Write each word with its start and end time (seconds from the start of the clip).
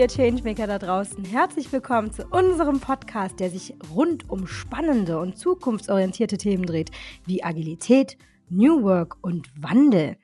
ihr 0.00 0.08
Changemaker 0.08 0.66
da 0.66 0.78
draußen. 0.78 1.26
Herzlich 1.26 1.70
willkommen 1.74 2.10
zu 2.10 2.24
unserem 2.30 2.80
Podcast, 2.80 3.38
der 3.38 3.50
sich 3.50 3.74
rund 3.94 4.30
um 4.30 4.46
spannende 4.46 5.18
und 5.18 5.36
zukunftsorientierte 5.36 6.38
Themen 6.38 6.64
dreht, 6.64 6.90
wie 7.26 7.44
Agilität, 7.44 8.16
New 8.48 8.82
Work 8.82 9.18
und 9.20 9.50
Wandel. 9.60 10.16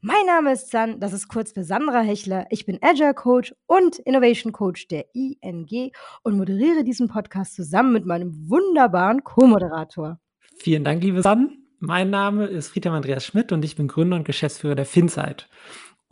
Mein 0.00 0.24
Name 0.26 0.52
ist 0.52 0.70
San, 0.70 1.00
das 1.00 1.12
ist 1.12 1.26
kurz 1.26 1.50
für 1.50 1.64
Sandra 1.64 2.02
Hechler. 2.02 2.46
Ich 2.50 2.64
bin 2.64 2.78
Agile 2.80 3.12
Coach 3.12 3.52
und 3.66 3.98
Innovation 3.98 4.52
Coach 4.52 4.86
der 4.86 5.06
ING 5.14 5.90
und 6.22 6.36
moderiere 6.36 6.84
diesen 6.84 7.08
Podcast 7.08 7.56
zusammen 7.56 7.92
mit 7.92 8.06
meinem 8.06 8.48
wunderbaren 8.48 9.24
Co-Moderator. 9.24 10.20
Vielen 10.58 10.84
Dank, 10.84 11.02
liebe 11.02 11.22
San. 11.22 11.58
Mein 11.80 12.08
Name 12.08 12.46
ist 12.46 12.68
Friedhelm 12.68 12.94
Andreas 12.94 13.26
Schmidt 13.26 13.50
und 13.50 13.64
ich 13.64 13.74
bin 13.74 13.88
Gründer 13.88 14.16
und 14.16 14.24
Geschäftsführer 14.24 14.76
der 14.76 14.86
Finzeit. 14.86 15.48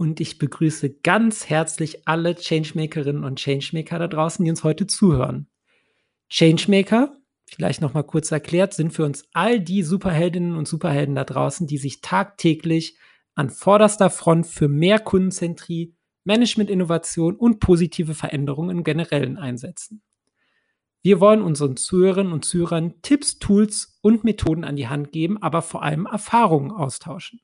Und 0.02 0.18
ich 0.18 0.36
begrüße 0.36 0.94
ganz 1.04 1.48
herzlich 1.48 2.08
alle 2.08 2.34
Changemakerinnen 2.34 3.22
und 3.22 3.38
Changemaker 3.38 4.00
da 4.00 4.08
draußen, 4.08 4.44
die 4.44 4.50
uns 4.50 4.64
heute 4.64 4.88
zuhören. 4.88 5.46
Changemaker 6.28 7.16
vielleicht 7.46 7.80
noch 7.80 7.94
mal 7.94 8.02
kurz 8.02 8.32
erklärt, 8.32 8.74
sind 8.74 8.92
für 8.92 9.04
uns 9.04 9.28
all 9.32 9.60
die 9.60 9.84
Superheldinnen 9.84 10.56
und 10.56 10.66
Superhelden 10.66 11.14
da 11.14 11.22
draußen, 11.22 11.68
die 11.68 11.78
sich 11.78 12.00
tagtäglich 12.00 12.98
an 13.36 13.48
vorderster 13.48 14.10
Front 14.10 14.48
für 14.48 14.66
mehr 14.66 14.98
Kundenzentrie, 14.98 15.94
Management-Innovation 16.24 17.36
und 17.36 17.60
positive 17.60 18.14
Veränderungen 18.14 18.70
im 18.70 18.82
Generellen 18.82 19.38
einsetzen. 19.38 20.02
Wir 21.02 21.20
wollen 21.20 21.42
unseren 21.42 21.76
Zuhörerinnen 21.76 22.32
und 22.32 22.44
Zuhörern 22.44 23.00
Tipps, 23.02 23.38
Tools 23.38 24.00
und 24.00 24.24
Methoden 24.24 24.64
an 24.64 24.74
die 24.74 24.88
Hand 24.88 25.12
geben, 25.12 25.40
aber 25.40 25.62
vor 25.62 25.84
allem 25.84 26.06
Erfahrungen 26.06 26.72
austauschen. 26.72 27.40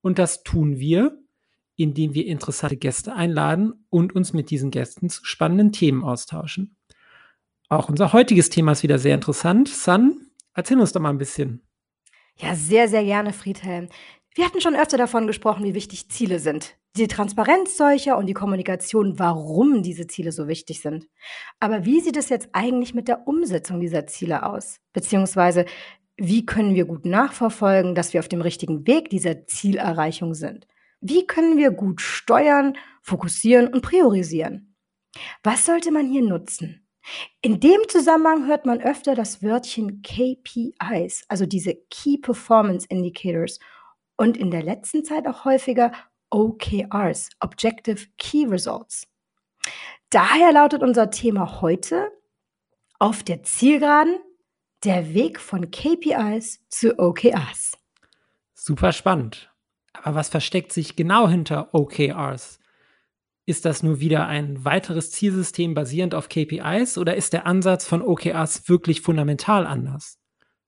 Und 0.00 0.18
das 0.18 0.42
tun 0.42 0.78
wir, 0.78 1.18
indem 1.76 2.14
wir 2.14 2.26
interessante 2.26 2.76
Gäste 2.76 3.14
einladen 3.14 3.86
und 3.90 4.14
uns 4.14 4.32
mit 4.32 4.50
diesen 4.50 4.70
Gästen 4.70 5.08
zu 5.08 5.24
spannenden 5.24 5.72
Themen 5.72 6.02
austauschen. 6.02 6.76
Auch 7.68 7.88
unser 7.88 8.12
heutiges 8.12 8.48
Thema 8.48 8.72
ist 8.72 8.82
wieder 8.82 8.98
sehr 8.98 9.14
interessant. 9.14 9.68
San, 9.68 10.20
erzähl 10.54 10.80
uns 10.80 10.92
doch 10.92 11.00
mal 11.00 11.10
ein 11.10 11.18
bisschen. 11.18 11.62
Ja, 12.38 12.54
sehr, 12.54 12.88
sehr 12.88 13.04
gerne, 13.04 13.32
Friedhelm. 13.32 13.88
Wir 14.34 14.44
hatten 14.44 14.60
schon 14.60 14.76
öfter 14.76 14.98
davon 14.98 15.26
gesprochen, 15.26 15.64
wie 15.64 15.74
wichtig 15.74 16.10
Ziele 16.10 16.38
sind. 16.38 16.76
Die 16.96 17.08
Transparenz 17.08 17.76
solcher 17.76 18.16
und 18.18 18.26
die 18.26 18.34
Kommunikation, 18.34 19.18
warum 19.18 19.82
diese 19.82 20.06
Ziele 20.06 20.32
so 20.32 20.46
wichtig 20.46 20.80
sind. 20.80 21.08
Aber 21.60 21.84
wie 21.84 22.00
sieht 22.00 22.16
es 22.16 22.28
jetzt 22.28 22.50
eigentlich 22.52 22.94
mit 22.94 23.08
der 23.08 23.26
Umsetzung 23.26 23.80
dieser 23.80 24.06
Ziele 24.06 24.44
aus? 24.44 24.78
Beziehungsweise, 24.92 25.64
wie 26.16 26.46
können 26.46 26.74
wir 26.74 26.84
gut 26.84 27.04
nachverfolgen, 27.04 27.94
dass 27.94 28.12
wir 28.12 28.20
auf 28.20 28.28
dem 28.28 28.40
richtigen 28.40 28.86
Weg 28.86 29.10
dieser 29.10 29.46
Zielerreichung 29.46 30.34
sind? 30.34 30.66
Wie 31.00 31.26
können 31.26 31.56
wir 31.56 31.70
gut 31.70 32.00
steuern, 32.00 32.76
fokussieren 33.02 33.68
und 33.68 33.82
priorisieren? 33.82 34.74
Was 35.42 35.66
sollte 35.66 35.90
man 35.90 36.06
hier 36.06 36.22
nutzen? 36.22 36.86
In 37.40 37.60
dem 37.60 37.80
Zusammenhang 37.88 38.46
hört 38.46 38.66
man 38.66 38.80
öfter 38.80 39.14
das 39.14 39.42
Wörtchen 39.42 40.02
KPIs, 40.02 41.24
also 41.28 41.46
diese 41.46 41.74
Key 41.90 42.18
Performance 42.18 42.86
Indicators, 42.88 43.58
und 44.16 44.36
in 44.36 44.50
der 44.50 44.62
letzten 44.62 45.04
Zeit 45.04 45.26
auch 45.26 45.44
häufiger 45.44 45.92
OKRs, 46.30 47.30
Objective 47.40 48.06
Key 48.18 48.46
Results. 48.46 49.06
Daher 50.10 50.52
lautet 50.52 50.82
unser 50.82 51.10
Thema 51.10 51.60
heute 51.60 52.10
auf 52.98 53.22
der 53.22 53.42
Zielgeraden 53.42 54.18
der 54.84 55.14
Weg 55.14 55.38
von 55.40 55.70
KPIs 55.70 56.60
zu 56.68 56.98
OKRs. 56.98 57.76
Super 58.54 58.92
spannend. 58.92 59.50
Aber 60.02 60.16
was 60.16 60.28
versteckt 60.28 60.72
sich 60.72 60.96
genau 60.96 61.28
hinter 61.28 61.74
OKRs? 61.74 62.58
Ist 63.46 63.64
das 63.64 63.82
nur 63.82 64.00
wieder 64.00 64.26
ein 64.26 64.64
weiteres 64.64 65.12
Zielsystem 65.12 65.74
basierend 65.74 66.14
auf 66.14 66.28
KPIs 66.28 66.98
oder 66.98 67.14
ist 67.14 67.32
der 67.32 67.46
Ansatz 67.46 67.86
von 67.86 68.02
OKRs 68.02 68.68
wirklich 68.68 69.02
fundamental 69.02 69.66
anders? 69.66 70.18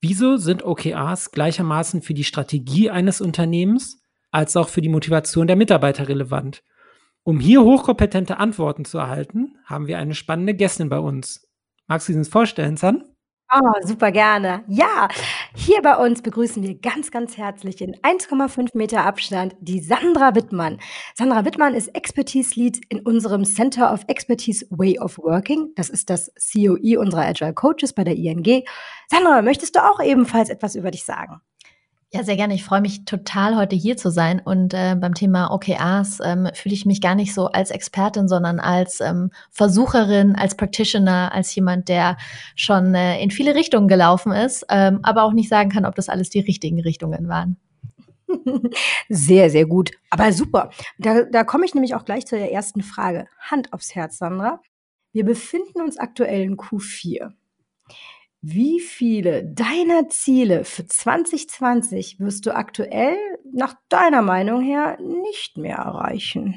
Wieso 0.01 0.37
sind 0.37 0.65
OKRs 0.65 1.33
gleichermaßen 1.33 2.03
für 2.03 2.15
die 2.15 2.25
Strategie 2.25 2.89
eines 2.89 3.21
Unternehmens 3.21 4.01
als 4.31 4.57
auch 4.57 4.69
für 4.69 4.81
die 4.81 4.89
Motivation 4.89 5.49
der 5.49 5.57
Mitarbeiter 5.57 6.09
relevant? 6.09 6.63
Um 7.25 7.41
hier 7.41 7.65
hochkompetente 7.65 8.39
Antworten 8.39 8.85
zu 8.85 8.99
erhalten, 8.99 9.57
haben 9.65 9.89
wir 9.89 9.99
eine 9.99 10.15
spannende 10.15 10.55
Gästin 10.55 10.89
bei 10.89 11.01
uns. 11.01 11.49
Magst 11.89 12.09
du 12.09 12.13
sie 12.13 12.19
uns 12.19 12.29
vorstellen, 12.29 12.77
San? 12.77 13.03
Oh, 13.51 13.73
super 13.83 14.13
gerne. 14.13 14.63
Ja, 14.69 15.09
hier 15.55 15.81
bei 15.81 15.97
uns 15.97 16.21
begrüßen 16.21 16.63
wir 16.63 16.75
ganz, 16.79 17.11
ganz 17.11 17.39
herzlich 17.39 17.81
in 17.81 17.95
1,5 18.03 18.77
Meter 18.77 19.07
Abstand 19.07 19.57
die 19.61 19.81
Sandra 19.81 20.35
Wittmann. 20.35 20.79
Sandra 21.15 21.47
Wittmann 21.47 21.73
ist 21.73 21.89
Expertise 21.95 22.61
Lead 22.61 22.79
in 22.91 23.01
unserem 23.01 23.47
Center 23.47 23.91
of 23.91 24.03
Expertise 24.07 24.67
Way 24.69 24.99
of 25.01 25.17
Working. 25.17 25.73
Das 25.77 25.89
ist 25.89 26.11
das 26.11 26.31
COE 26.53 26.99
unserer 27.01 27.23
Agile 27.25 27.55
Coaches 27.55 27.95
bei 27.95 28.05
der 28.05 28.17
ING. 28.17 28.65
Sandra, 29.09 29.41
möchtest 29.41 29.77
du 29.77 29.83
auch 29.83 30.01
ebenfalls 30.03 30.51
etwas 30.51 30.75
über 30.75 30.91
dich 30.91 31.07
sagen? 31.07 31.41
Ja, 32.11 32.25
sehr 32.25 32.37
gerne. 32.37 32.55
Ich 32.55 32.65
freue 32.65 32.81
mich 32.81 33.05
total, 33.05 33.55
heute 33.57 33.77
hier 33.77 33.99
zu 33.99 34.11
sein. 34.11 34.41
Und 34.43 34.73
äh, 34.73 34.97
beim 34.99 35.13
Thema 35.13 35.53
OKRs 35.53 36.21
ähm, 36.25 36.49
fühle 36.55 36.75
ich 36.75 36.87
mich 36.87 37.03
gar 37.03 37.15
nicht 37.15 37.35
so 37.35 37.49
als 37.49 37.71
Expertin, 37.71 38.29
sondern 38.29 38.61
als 38.61 39.01
ähm, 39.01 39.31
Versucherin, 39.51 40.35
als 40.35 40.57
Practitioner, 40.57 41.33
als 41.35 41.55
jemand, 41.55 41.91
der 41.91 42.17
schon 42.57 42.95
äh, 42.95 43.23
in 43.23 43.31
viele 43.31 43.55
Richtungen 43.55 43.89
gelaufen 43.89 44.33
ist, 44.33 44.65
ähm, 44.71 45.01
aber 45.03 45.25
auch 45.25 45.35
nicht 45.35 45.51
sagen 45.51 45.69
kann, 45.69 45.85
ob 45.85 45.97
das 45.97 46.09
alles 46.09 46.31
die 46.31 46.41
richtigen 46.41 46.81
Richtungen 46.81 47.29
waren. 47.29 47.59
Sehr, 49.09 49.49
sehr 49.49 49.65
gut. 49.65 49.91
Aber 50.11 50.33
super. 50.35 50.71
Da, 50.99 51.23
da 51.23 51.45
komme 51.45 51.65
ich 51.65 51.75
nämlich 51.75 51.95
auch 51.95 52.05
gleich 52.05 52.27
zu 52.27 52.37
der 52.37 52.53
ersten 52.53 52.83
Frage. 52.83 53.27
Hand 53.39 53.73
aufs 53.73 53.95
Herz, 53.95 54.19
Sandra. 54.19 54.61
Wir 55.13 55.25
befinden 55.25 55.81
uns 55.81 55.99
aktuell 55.99 56.43
in 56.43 56.59
Q4. 56.59 57.33
Wie 58.41 58.79
viele 58.79 59.45
deiner 59.45 60.09
Ziele 60.09 60.65
für 60.65 60.87
2020 60.87 62.21
wirst 62.21 62.47
du 62.47 62.55
aktuell 62.55 63.17
nach 63.53 63.75
deiner 63.89 64.23
Meinung 64.23 64.63
her 64.63 64.97
nicht 65.01 65.59
mehr 65.59 65.79
erreichen? 65.79 66.55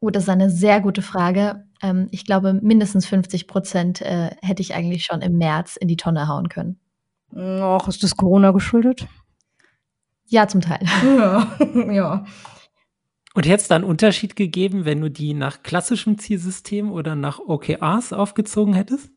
Oh, 0.00 0.10
das 0.10 0.24
ist 0.24 0.28
eine 0.28 0.50
sehr 0.50 0.80
gute 0.80 1.00
Frage. 1.00 1.64
Ähm, 1.80 2.08
ich 2.10 2.24
glaube, 2.24 2.54
mindestens 2.54 3.06
50 3.06 3.46
Prozent 3.46 4.02
äh, 4.02 4.30
hätte 4.42 4.60
ich 4.60 4.74
eigentlich 4.74 5.04
schon 5.04 5.22
im 5.22 5.38
März 5.38 5.76
in 5.76 5.86
die 5.86 5.96
Tonne 5.96 6.26
hauen 6.26 6.48
können. 6.48 6.80
Ach, 7.36 7.86
ist 7.86 8.02
das 8.02 8.16
Corona 8.16 8.50
geschuldet? 8.50 9.06
Ja, 10.26 10.48
zum 10.48 10.60
Teil. 10.60 10.80
Ja, 11.04 11.58
ja. 11.92 12.24
Und 13.34 13.46
hätte 13.46 13.62
es 13.62 13.68
da 13.68 13.76
einen 13.76 13.84
Unterschied 13.84 14.36
gegeben, 14.36 14.84
wenn 14.84 15.00
du 15.00 15.10
die 15.10 15.32
nach 15.32 15.62
klassischem 15.62 16.18
Zielsystem 16.18 16.90
oder 16.90 17.14
nach 17.14 17.38
OKRs 17.38 18.12
aufgezogen 18.12 18.74
hättest? 18.74 19.10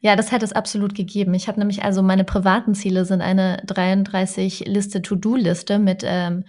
Ja, 0.00 0.16
das 0.16 0.30
hätte 0.30 0.44
es 0.44 0.52
absolut 0.52 0.94
gegeben. 0.94 1.34
Ich 1.34 1.48
habe 1.48 1.58
nämlich 1.58 1.82
also 1.82 2.02
meine 2.02 2.24
privaten 2.24 2.74
Ziele 2.74 3.04
sind 3.04 3.20
eine 3.20 3.62
33-Liste 3.66 5.02
To-Do-Liste 5.02 5.78
mit 5.78 6.02
ähm, 6.04 6.44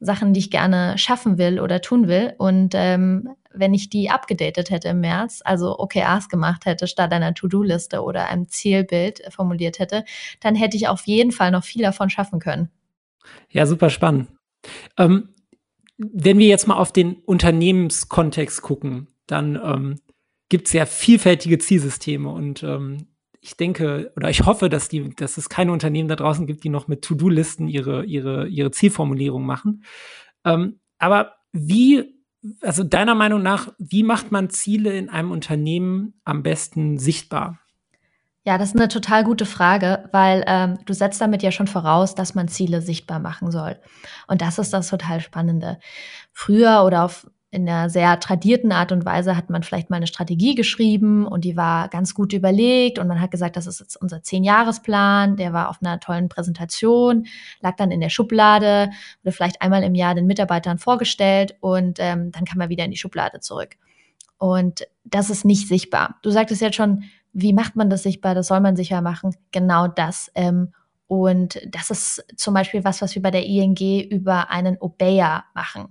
Sachen, 0.00 0.32
die 0.32 0.40
ich 0.40 0.50
gerne 0.50 0.96
schaffen 0.98 1.38
will 1.38 1.60
oder 1.60 1.80
tun 1.80 2.08
will. 2.08 2.34
Und 2.38 2.74
ähm, 2.74 3.28
wenn 3.52 3.74
ich 3.74 3.90
die 3.90 4.10
abgedatet 4.10 4.70
hätte 4.70 4.88
im 4.88 5.00
März, 5.00 5.40
also 5.44 5.78
OKRs 5.78 6.28
gemacht 6.28 6.66
hätte, 6.66 6.86
statt 6.86 7.12
einer 7.12 7.34
To-Do-Liste 7.34 8.02
oder 8.02 8.28
einem 8.28 8.48
Zielbild 8.48 9.22
formuliert 9.30 9.78
hätte, 9.78 10.04
dann 10.40 10.54
hätte 10.54 10.76
ich 10.76 10.88
auf 10.88 11.06
jeden 11.06 11.32
Fall 11.32 11.50
noch 11.50 11.64
viel 11.64 11.82
davon 11.82 12.10
schaffen 12.10 12.38
können. 12.38 12.70
Ja, 13.50 13.66
super 13.66 13.90
spannend. 13.90 14.28
Ähm, 14.96 15.30
wenn 15.98 16.38
wir 16.38 16.46
jetzt 16.46 16.66
mal 16.66 16.76
auf 16.76 16.92
den 16.92 17.16
Unternehmenskontext 17.16 18.62
gucken, 18.62 19.08
dann 19.26 19.56
ähm, 19.62 20.00
gibt 20.50 20.66
es 20.66 20.74
ja 20.74 20.84
vielfältige 20.84 21.58
Zielsysteme 21.58 22.28
und 22.28 22.62
ähm, 22.62 23.06
ich 23.40 23.56
denke 23.56 24.12
oder 24.16 24.28
ich 24.28 24.44
hoffe, 24.44 24.68
dass 24.68 24.90
die, 24.90 25.14
dass 25.14 25.38
es 25.38 25.48
keine 25.48 25.72
Unternehmen 25.72 26.08
da 26.08 26.16
draußen 26.16 26.46
gibt, 26.46 26.62
die 26.62 26.68
noch 26.68 26.88
mit 26.88 27.02
To-Do-Listen 27.02 27.68
ihre, 27.68 28.04
ihre, 28.04 28.46
ihre 28.48 28.70
Zielformulierung 28.70 29.46
machen. 29.46 29.84
Ähm, 30.44 30.80
aber 30.98 31.36
wie, 31.52 32.14
also 32.60 32.84
deiner 32.84 33.14
Meinung 33.14 33.42
nach, 33.42 33.72
wie 33.78 34.02
macht 34.02 34.30
man 34.30 34.50
Ziele 34.50 34.96
in 34.96 35.08
einem 35.08 35.30
Unternehmen 35.30 36.20
am 36.24 36.42
besten 36.42 36.98
sichtbar? 36.98 37.58
Ja, 38.44 38.58
das 38.58 38.70
ist 38.70 38.76
eine 38.76 38.88
total 38.88 39.24
gute 39.24 39.46
Frage, 39.46 40.08
weil 40.12 40.44
ähm, 40.46 40.78
du 40.86 40.94
setzt 40.94 41.20
damit 41.20 41.42
ja 41.42 41.52
schon 41.52 41.66
voraus, 41.66 42.14
dass 42.14 42.34
man 42.34 42.48
Ziele 42.48 42.80
sichtbar 42.82 43.20
machen 43.20 43.50
soll. 43.50 43.78
Und 44.26 44.40
das 44.40 44.58
ist 44.58 44.72
das 44.72 44.88
total 44.88 45.20
Spannende. 45.20 45.78
Früher 46.32 46.82
oder 46.84 47.04
auf 47.04 47.26
in 47.52 47.68
einer 47.68 47.90
sehr 47.90 48.20
tradierten 48.20 48.70
Art 48.70 48.92
und 48.92 49.04
Weise 49.04 49.36
hat 49.36 49.50
man 49.50 49.64
vielleicht 49.64 49.90
mal 49.90 49.96
eine 49.96 50.06
Strategie 50.06 50.54
geschrieben 50.54 51.26
und 51.26 51.44
die 51.44 51.56
war 51.56 51.88
ganz 51.88 52.14
gut 52.14 52.32
überlegt 52.32 53.00
und 53.00 53.08
man 53.08 53.20
hat 53.20 53.32
gesagt, 53.32 53.56
das 53.56 53.66
ist 53.66 53.80
jetzt 53.80 53.96
unser 53.96 54.22
Zehn-Jahres-Plan, 54.22 55.36
der 55.36 55.52
war 55.52 55.68
auf 55.68 55.78
einer 55.82 55.98
tollen 55.98 56.28
Präsentation, 56.28 57.26
lag 57.60 57.74
dann 57.76 57.90
in 57.90 58.00
der 58.00 58.08
Schublade, 58.08 58.90
wurde 59.22 59.32
vielleicht 59.32 59.62
einmal 59.62 59.82
im 59.82 59.96
Jahr 59.96 60.14
den 60.14 60.26
Mitarbeitern 60.26 60.78
vorgestellt 60.78 61.56
und 61.60 61.98
ähm, 61.98 62.30
dann 62.30 62.44
kam 62.44 62.60
er 62.60 62.68
wieder 62.68 62.84
in 62.84 62.92
die 62.92 62.96
Schublade 62.96 63.40
zurück. 63.40 63.76
Und 64.38 64.86
das 65.04 65.28
ist 65.28 65.44
nicht 65.44 65.66
sichtbar. 65.66 66.18
Du 66.22 66.30
sagtest 66.30 66.62
jetzt 66.62 66.76
schon, 66.76 67.02
wie 67.32 67.52
macht 67.52 67.74
man 67.74 67.90
das 67.90 68.04
sichtbar? 68.04 68.34
Das 68.34 68.46
soll 68.46 68.60
man 68.60 68.76
sicher 68.76 69.02
machen. 69.02 69.36
Genau 69.50 69.88
das. 69.88 70.30
Ähm, 70.34 70.72
und 71.08 71.60
das 71.66 71.90
ist 71.90 72.24
zum 72.36 72.54
Beispiel 72.54 72.84
was, 72.84 73.02
was 73.02 73.14
wir 73.16 73.22
bei 73.22 73.32
der 73.32 73.44
ING 73.44 73.76
über 74.08 74.50
einen 74.50 74.78
Obeya 74.78 75.44
machen. 75.54 75.88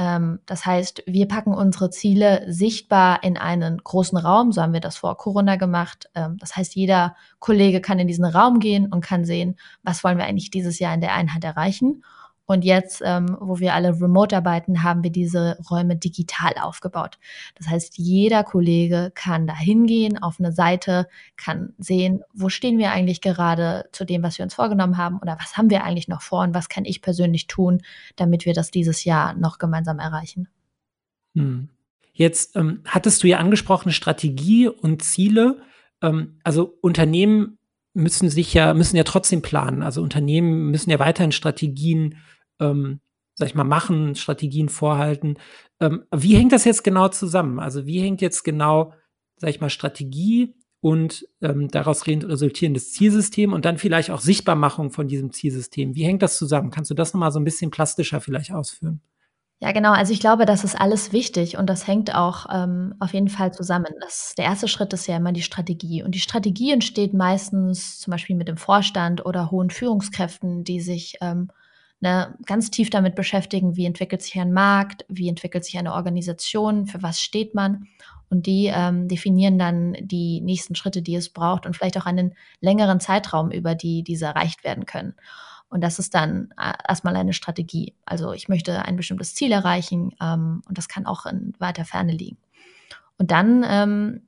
Ähm, 0.00 0.38
das 0.46 0.64
heißt, 0.64 1.02
wir 1.06 1.28
packen 1.28 1.52
unsere 1.52 1.90
Ziele 1.90 2.44
sichtbar 2.50 3.22
in 3.22 3.36
einen 3.36 3.76
großen 3.84 4.16
Raum. 4.16 4.50
So 4.50 4.62
haben 4.62 4.72
wir 4.72 4.80
das 4.80 4.96
vor 4.96 5.18
Corona 5.18 5.56
gemacht. 5.56 6.08
Ähm, 6.14 6.38
das 6.40 6.56
heißt, 6.56 6.74
jeder 6.74 7.14
Kollege 7.38 7.82
kann 7.82 7.98
in 7.98 8.08
diesen 8.08 8.24
Raum 8.24 8.60
gehen 8.60 8.90
und 8.90 9.02
kann 9.02 9.26
sehen, 9.26 9.56
was 9.82 10.02
wollen 10.02 10.16
wir 10.16 10.24
eigentlich 10.24 10.50
dieses 10.50 10.78
Jahr 10.78 10.94
in 10.94 11.02
der 11.02 11.14
Einheit 11.14 11.44
erreichen. 11.44 12.02
Und 12.50 12.64
jetzt, 12.64 13.00
ähm, 13.04 13.36
wo 13.38 13.60
wir 13.60 13.74
alle 13.74 14.00
remote 14.00 14.36
arbeiten, 14.36 14.82
haben 14.82 15.04
wir 15.04 15.12
diese 15.12 15.56
Räume 15.70 15.94
digital 15.94 16.54
aufgebaut. 16.60 17.16
Das 17.54 17.68
heißt, 17.68 17.96
jeder 17.96 18.42
Kollege 18.42 19.12
kann 19.14 19.46
da 19.46 19.54
hingehen 19.54 20.20
auf 20.20 20.40
eine 20.40 20.50
Seite, 20.50 21.06
kann 21.36 21.74
sehen, 21.78 22.24
wo 22.34 22.48
stehen 22.48 22.76
wir 22.76 22.90
eigentlich 22.90 23.20
gerade 23.20 23.88
zu 23.92 24.04
dem, 24.04 24.24
was 24.24 24.36
wir 24.36 24.42
uns 24.42 24.54
vorgenommen 24.54 24.96
haben 24.96 25.20
oder 25.22 25.36
was 25.38 25.56
haben 25.56 25.70
wir 25.70 25.84
eigentlich 25.84 26.08
noch 26.08 26.22
vor 26.22 26.42
und 26.42 26.52
was 26.52 26.68
kann 26.68 26.84
ich 26.84 27.02
persönlich 27.02 27.46
tun, 27.46 27.82
damit 28.16 28.46
wir 28.46 28.52
das 28.52 28.72
dieses 28.72 29.04
Jahr 29.04 29.34
noch 29.34 29.58
gemeinsam 29.58 30.00
erreichen. 30.00 30.48
Hm. 31.36 31.68
Jetzt 32.12 32.56
ähm, 32.56 32.80
hattest 32.84 33.22
du 33.22 33.28
ja 33.28 33.38
angesprochen, 33.38 33.92
Strategie 33.92 34.66
und 34.66 35.04
Ziele. 35.04 35.62
Ähm, 36.02 36.40
also 36.42 36.76
Unternehmen 36.80 37.58
müssen 37.94 38.28
sich 38.28 38.54
ja, 38.54 38.74
müssen 38.74 38.96
ja 38.96 39.04
trotzdem 39.04 39.40
planen. 39.40 39.84
Also 39.84 40.02
Unternehmen 40.02 40.72
müssen 40.72 40.90
ja 40.90 40.98
weiterhin 40.98 41.30
Strategien 41.30 42.16
ähm, 42.60 43.00
sag 43.34 43.48
ich 43.48 43.54
mal, 43.54 43.64
machen, 43.64 44.14
Strategien 44.14 44.68
vorhalten. 44.68 45.36
Ähm, 45.80 46.04
wie 46.14 46.36
hängt 46.36 46.52
das 46.52 46.64
jetzt 46.64 46.84
genau 46.84 47.08
zusammen? 47.08 47.58
Also 47.58 47.86
wie 47.86 48.00
hängt 48.00 48.20
jetzt 48.20 48.44
genau, 48.44 48.92
sag 49.36 49.50
ich 49.50 49.60
mal, 49.60 49.70
Strategie 49.70 50.54
und 50.80 51.26
ähm, 51.42 51.68
daraus 51.68 52.06
resultierendes 52.06 52.92
Zielsystem 52.92 53.52
und 53.52 53.64
dann 53.64 53.78
vielleicht 53.78 54.10
auch 54.10 54.20
Sichtbarmachung 54.20 54.90
von 54.90 55.08
diesem 55.08 55.32
Zielsystem. 55.32 55.94
Wie 55.94 56.04
hängt 56.04 56.22
das 56.22 56.38
zusammen? 56.38 56.70
Kannst 56.70 56.90
du 56.90 56.94
das 56.94 57.12
nochmal 57.12 57.32
so 57.32 57.40
ein 57.40 57.44
bisschen 57.44 57.70
plastischer 57.70 58.20
vielleicht 58.20 58.52
ausführen? 58.52 59.00
Ja, 59.62 59.72
genau. 59.72 59.92
Also 59.92 60.14
ich 60.14 60.20
glaube, 60.20 60.46
das 60.46 60.64
ist 60.64 60.80
alles 60.80 61.12
wichtig 61.12 61.58
und 61.58 61.68
das 61.68 61.86
hängt 61.86 62.14
auch 62.14 62.46
ähm, 62.50 62.94
auf 62.98 63.12
jeden 63.12 63.28
Fall 63.28 63.52
zusammen. 63.52 63.92
Das, 64.00 64.34
der 64.38 64.46
erste 64.46 64.68
Schritt 64.68 64.94
ist 64.94 65.06
ja 65.06 65.18
immer 65.18 65.32
die 65.32 65.42
Strategie. 65.42 66.02
Und 66.02 66.14
die 66.14 66.20
Strategie 66.20 66.72
entsteht 66.72 67.12
meistens 67.12 67.98
zum 67.98 68.10
Beispiel 68.10 68.36
mit 68.36 68.48
dem 68.48 68.56
Vorstand 68.56 69.26
oder 69.26 69.50
hohen 69.50 69.68
Führungskräften, 69.68 70.64
die 70.64 70.80
sich 70.80 71.16
ähm, 71.20 71.50
ne, 72.00 72.34
ganz 72.46 72.70
tief 72.70 72.90
damit 72.90 73.14
beschäftigen, 73.14 73.76
wie 73.76 73.86
entwickelt 73.86 74.22
sich 74.22 74.38
ein 74.38 74.52
Markt, 74.52 75.04
wie 75.08 75.28
entwickelt 75.28 75.64
sich 75.64 75.78
eine 75.78 75.94
Organisation, 75.94 76.86
für 76.86 77.02
was 77.02 77.20
steht 77.20 77.54
man. 77.54 77.86
Und 78.28 78.46
die 78.46 78.66
ähm, 78.66 79.08
definieren 79.08 79.58
dann 79.58 79.96
die 80.00 80.40
nächsten 80.40 80.76
Schritte, 80.76 81.02
die 81.02 81.16
es 81.16 81.30
braucht 81.30 81.66
und 81.66 81.76
vielleicht 81.76 81.98
auch 81.98 82.06
einen 82.06 82.34
längeren 82.60 83.00
Zeitraum, 83.00 83.50
über 83.50 83.74
die 83.74 84.02
diese 84.04 84.26
erreicht 84.26 84.62
werden 84.62 84.86
können. 84.86 85.14
Und 85.68 85.82
das 85.82 85.98
ist 85.98 86.14
dann 86.14 86.52
äh, 86.56 86.72
erstmal 86.88 87.16
eine 87.16 87.32
Strategie. 87.32 87.94
Also 88.04 88.32
ich 88.32 88.48
möchte 88.48 88.84
ein 88.84 88.96
bestimmtes 88.96 89.34
Ziel 89.34 89.52
erreichen 89.52 90.14
ähm, 90.20 90.62
und 90.68 90.78
das 90.78 90.88
kann 90.88 91.06
auch 91.06 91.26
in 91.26 91.54
weiter 91.58 91.84
Ferne 91.84 92.12
liegen. 92.12 92.38
Und 93.18 93.30
dann 93.30 93.64
ähm, 93.68 94.22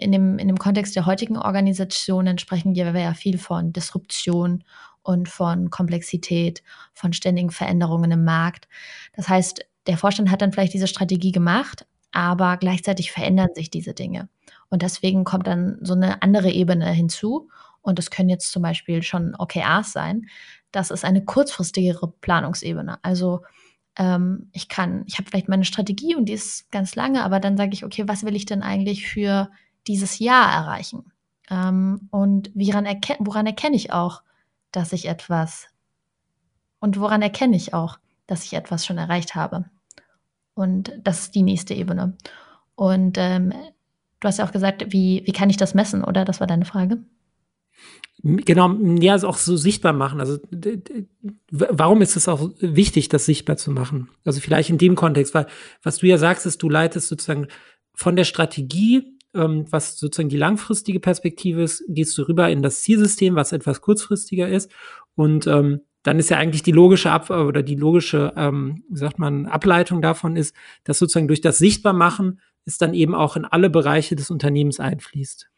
in, 0.00 0.12
dem, 0.12 0.38
in 0.38 0.48
dem 0.48 0.58
Kontext 0.58 0.96
der 0.96 1.06
heutigen 1.06 1.36
Organisationen 1.36 2.38
sprechen 2.38 2.74
wir 2.74 2.90
ja 2.98 3.14
viel 3.14 3.38
von 3.38 3.72
Disruption 3.72 4.64
und 5.04 5.28
von 5.28 5.70
Komplexität, 5.70 6.64
von 6.92 7.12
ständigen 7.12 7.50
Veränderungen 7.50 8.10
im 8.10 8.24
Markt. 8.24 8.66
Das 9.14 9.28
heißt, 9.28 9.64
der 9.86 9.98
Vorstand 9.98 10.30
hat 10.30 10.42
dann 10.42 10.52
vielleicht 10.52 10.74
diese 10.74 10.88
Strategie 10.88 11.30
gemacht, 11.30 11.86
aber 12.10 12.56
gleichzeitig 12.56 13.12
verändern 13.12 13.50
sich 13.54 13.70
diese 13.70 13.94
Dinge. 13.94 14.28
Und 14.70 14.82
deswegen 14.82 15.24
kommt 15.24 15.46
dann 15.46 15.78
so 15.82 15.94
eine 15.94 16.22
andere 16.22 16.50
Ebene 16.50 16.90
hinzu. 16.90 17.48
Und 17.82 17.98
das 17.98 18.10
können 18.10 18.30
jetzt 18.30 18.50
zum 18.50 18.62
Beispiel 18.62 19.02
schon 19.02 19.36
OKRs 19.38 19.92
sein. 19.92 20.26
Das 20.72 20.90
ist 20.90 21.04
eine 21.04 21.24
kurzfristigere 21.24 22.08
Planungsebene. 22.20 22.98
Also 23.02 23.42
ähm, 23.96 24.48
ich 24.52 24.68
kann, 24.68 25.04
ich 25.06 25.18
habe 25.18 25.28
vielleicht 25.28 25.48
meine 25.48 25.64
Strategie 25.64 26.16
und 26.16 26.26
die 26.26 26.32
ist 26.32 26.70
ganz 26.72 26.96
lange, 26.96 27.22
aber 27.22 27.40
dann 27.40 27.56
sage 27.56 27.72
ich, 27.74 27.84
okay, 27.84 28.04
was 28.06 28.24
will 28.24 28.34
ich 28.34 28.46
denn 28.46 28.62
eigentlich 28.62 29.06
für 29.06 29.50
dieses 29.86 30.18
Jahr 30.18 30.50
erreichen? 30.50 31.12
Ähm, 31.50 32.08
und 32.10 32.52
erken 32.56 33.16
woran 33.20 33.46
erkenne 33.46 33.76
ich 33.76 33.92
auch, 33.92 34.22
dass 34.76 34.92
ich 34.92 35.06
etwas 35.08 35.68
und 36.84 36.98
woran 36.98 37.22
erkenne 37.22 37.56
ich 37.56 37.72
auch, 37.72 37.98
dass 38.26 38.44
ich 38.44 38.52
etwas 38.52 38.84
schon 38.84 38.98
erreicht 38.98 39.34
habe. 39.34 39.64
Und 40.52 40.92
das 41.02 41.20
ist 41.20 41.34
die 41.34 41.42
nächste 41.42 41.72
Ebene. 41.72 42.14
Und 42.74 43.16
ähm, 43.18 43.54
du 44.20 44.28
hast 44.28 44.38
ja 44.38 44.46
auch 44.46 44.52
gesagt, 44.52 44.92
wie, 44.92 45.22
wie 45.24 45.32
kann 45.32 45.48
ich 45.48 45.56
das 45.56 45.72
messen, 45.72 46.04
oder? 46.04 46.26
Das 46.26 46.40
war 46.40 46.46
deine 46.46 46.66
Frage. 46.66 46.98
Genau, 48.22 48.72
ja, 49.00 49.12
also 49.12 49.28
auch 49.28 49.36
so 49.36 49.56
sichtbar 49.56 49.92
machen. 49.92 50.20
Also 50.20 50.38
warum 51.50 52.02
ist 52.02 52.16
es 52.16 52.28
auch 52.28 52.50
wichtig, 52.60 53.08
das 53.08 53.26
sichtbar 53.26 53.56
zu 53.56 53.70
machen? 53.70 54.08
Also 54.24 54.40
vielleicht 54.40 54.68
in 54.68 54.78
dem 54.78 54.94
Kontext, 54.94 55.34
weil 55.34 55.46
was 55.82 55.98
du 55.98 56.06
ja 56.06 56.18
sagst, 56.18 56.46
ist, 56.46 56.62
du 56.62 56.68
leitest 56.68 57.08
sozusagen 57.08 57.48
von 57.94 58.16
der 58.16 58.24
Strategie 58.24 59.13
ähm, 59.34 59.66
was 59.70 59.98
sozusagen 59.98 60.28
die 60.28 60.36
langfristige 60.36 61.00
Perspektive 61.00 61.62
ist, 61.62 61.84
gehst 61.88 62.16
du 62.18 62.22
rüber 62.22 62.48
in 62.50 62.62
das 62.62 62.82
Zielsystem, 62.82 63.34
was 63.34 63.52
etwas 63.52 63.80
kurzfristiger 63.80 64.48
ist. 64.48 64.70
Und 65.14 65.46
ähm, 65.46 65.80
dann 66.02 66.18
ist 66.18 66.30
ja 66.30 66.36
eigentlich 66.36 66.62
die 66.62 66.72
logische 66.72 67.10
Ab 67.10 67.30
oder 67.30 67.62
die 67.62 67.76
logische, 67.76 68.32
ähm, 68.36 68.84
wie 68.88 68.98
sagt 68.98 69.18
man, 69.18 69.46
Ableitung 69.46 70.02
davon 70.02 70.36
ist, 70.36 70.54
dass 70.84 70.98
sozusagen 70.98 71.28
durch 71.28 71.40
das 71.40 71.58
Sichtbarmachen 71.58 72.40
es 72.66 72.78
dann 72.78 72.94
eben 72.94 73.14
auch 73.14 73.36
in 73.36 73.44
alle 73.44 73.70
Bereiche 73.70 74.16
des 74.16 74.30
Unternehmens 74.30 74.80
einfließt. 74.80 75.50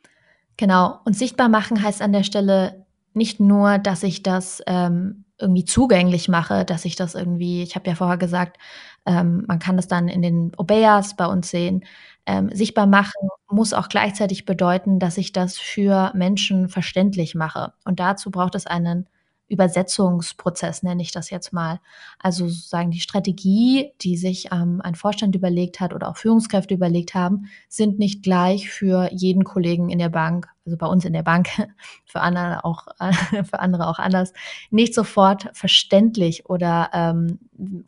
Genau. 0.56 1.00
Und 1.05 1.17
sichtbar 1.17 1.49
machen 1.49 1.82
heißt 1.82 2.00
an 2.00 2.12
der 2.12 2.22
Stelle 2.22 2.87
nicht 3.12 3.40
nur, 3.40 3.79
dass 3.79 4.02
ich 4.02 4.22
das 4.22 4.62
ähm, 4.67 5.25
irgendwie 5.38 5.64
zugänglich 5.64 6.29
mache, 6.29 6.64
dass 6.64 6.84
ich 6.84 6.96
das 6.96 7.14
irgendwie, 7.14 7.62
ich 7.62 7.75
habe 7.75 7.88
ja 7.88 7.94
vorher 7.94 8.17
gesagt, 8.17 8.58
ähm, 9.05 9.44
man 9.46 9.58
kann 9.58 9.76
das 9.76 9.88
dann 9.88 10.08
in 10.08 10.22
den 10.22 10.52
Obeyas 10.56 11.17
bei 11.17 11.26
uns 11.26 11.50
sehen, 11.50 11.84
ähm, 12.26 12.50
sichtbar 12.52 12.87
machen 12.87 13.28
muss 13.49 13.73
auch 13.73 13.88
gleichzeitig 13.88 14.44
bedeuten, 14.44 14.99
dass 14.99 15.19
ich 15.19 15.32
das 15.32 15.58
für 15.58 16.12
Menschen 16.14 16.69
verständlich 16.69 17.34
mache. 17.34 17.73
Und 17.84 18.00
dazu 18.00 18.31
braucht 18.31 18.55
es 18.55 18.67
einen 18.67 19.08
Übersetzungsprozess, 19.49 20.82
nenne 20.82 21.02
ich 21.02 21.12
das 21.12 21.31
jetzt 21.31 21.52
mal. 21.52 21.81
Also 22.19 22.49
sozusagen 22.49 22.90
die 22.90 23.00
Strategie, 23.00 23.93
die 24.00 24.17
sich 24.17 24.49
ähm, 24.50 24.81
ein 24.82 24.96
Vorstand 24.96 25.37
überlegt 25.37 25.78
hat 25.78 25.94
oder 25.94 26.08
auch 26.08 26.17
Führungskräfte 26.17 26.75
überlegt 26.75 27.14
haben, 27.14 27.49
sind 27.69 27.99
nicht 27.99 28.25
gleich 28.25 28.69
für 28.69 29.08
jeden 29.12 29.44
Kollegen 29.44 29.88
in 29.88 30.00
der 30.00 30.08
Bank, 30.08 30.49
also 30.64 30.76
bei 30.76 30.87
uns 30.87 31.05
in 31.05 31.12
der 31.12 31.22
Bank, 31.22 31.49
für 32.05 32.20
andere 32.20 32.64
auch, 32.64 32.88
für 33.49 33.61
andere 33.61 33.87
auch 33.87 34.00
anders, 34.00 34.32
nicht 34.70 34.94
sofort 34.94 35.49
verständlich 35.52 36.46
oder, 36.46 36.90
ähm, 36.93 37.38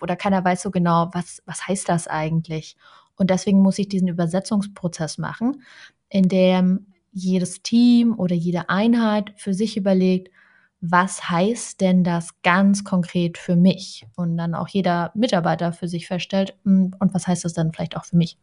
oder 0.00 0.14
keiner 0.14 0.44
weiß 0.44 0.62
so 0.62 0.70
genau, 0.70 1.10
was, 1.12 1.42
was 1.44 1.66
heißt 1.66 1.88
das 1.88 2.06
eigentlich? 2.06 2.76
Und 3.18 3.30
deswegen 3.30 3.60
muss 3.60 3.78
ich 3.78 3.88
diesen 3.88 4.08
Übersetzungsprozess 4.08 5.18
machen, 5.18 5.62
in 6.08 6.28
dem 6.28 6.86
jedes 7.12 7.62
Team 7.62 8.18
oder 8.18 8.34
jede 8.34 8.70
Einheit 8.70 9.34
für 9.36 9.52
sich 9.52 9.76
überlegt, 9.76 10.30
was 10.80 11.28
heißt 11.28 11.80
denn 11.80 12.04
das 12.04 12.40
ganz 12.42 12.84
konkret 12.84 13.36
für 13.36 13.56
mich? 13.56 14.06
Und 14.16 14.36
dann 14.36 14.54
auch 14.54 14.68
jeder 14.68 15.10
Mitarbeiter 15.14 15.72
für 15.72 15.88
sich 15.88 16.06
feststellt, 16.06 16.56
hm, 16.64 16.94
und 16.98 17.14
was 17.14 17.26
heißt 17.26 17.44
das 17.44 17.52
dann 17.52 17.72
vielleicht 17.72 17.96
auch 17.96 18.04
für 18.04 18.16
mich? 18.16 18.38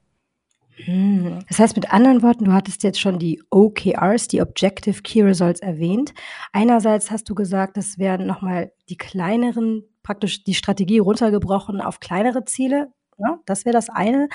Hm. 0.78 1.40
Das 1.48 1.60
heißt 1.60 1.78
mit 1.78 1.94
anderen 1.94 2.22
Worten, 2.22 2.46
du 2.46 2.52
hattest 2.52 2.84
jetzt 2.84 3.00
schon 3.00 3.20
die 3.20 3.42
OKRs, 3.50 4.28
die 4.28 4.42
Objective 4.42 5.02
Key 5.02 5.22
Results 5.22 5.62
erwähnt. 5.62 6.14
Einerseits 6.52 7.12
hast 7.12 7.30
du 7.30 7.36
gesagt, 7.36 7.78
das 7.78 7.98
wären 7.98 8.28
nochmal 8.28 8.74
die 8.90 8.98
kleineren, 8.98 9.84
praktisch 10.04 10.44
die 10.44 10.54
Strategie 10.54 11.00
runtergebrochen 11.00 11.80
auf 11.80 12.02
kleinere 12.02 12.44
Ziele, 12.44 12.92
Ne? 13.18 13.40
Das 13.46 13.66
wäre 13.66 13.74
das 13.74 13.90
eine. 13.90 14.30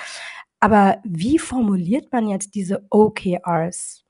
Aber 0.59 0.99
wie 1.03 1.39
formuliert 1.39 2.11
man 2.11 2.27
jetzt 2.27 2.55
diese 2.55 2.85
OKRs 2.89 4.03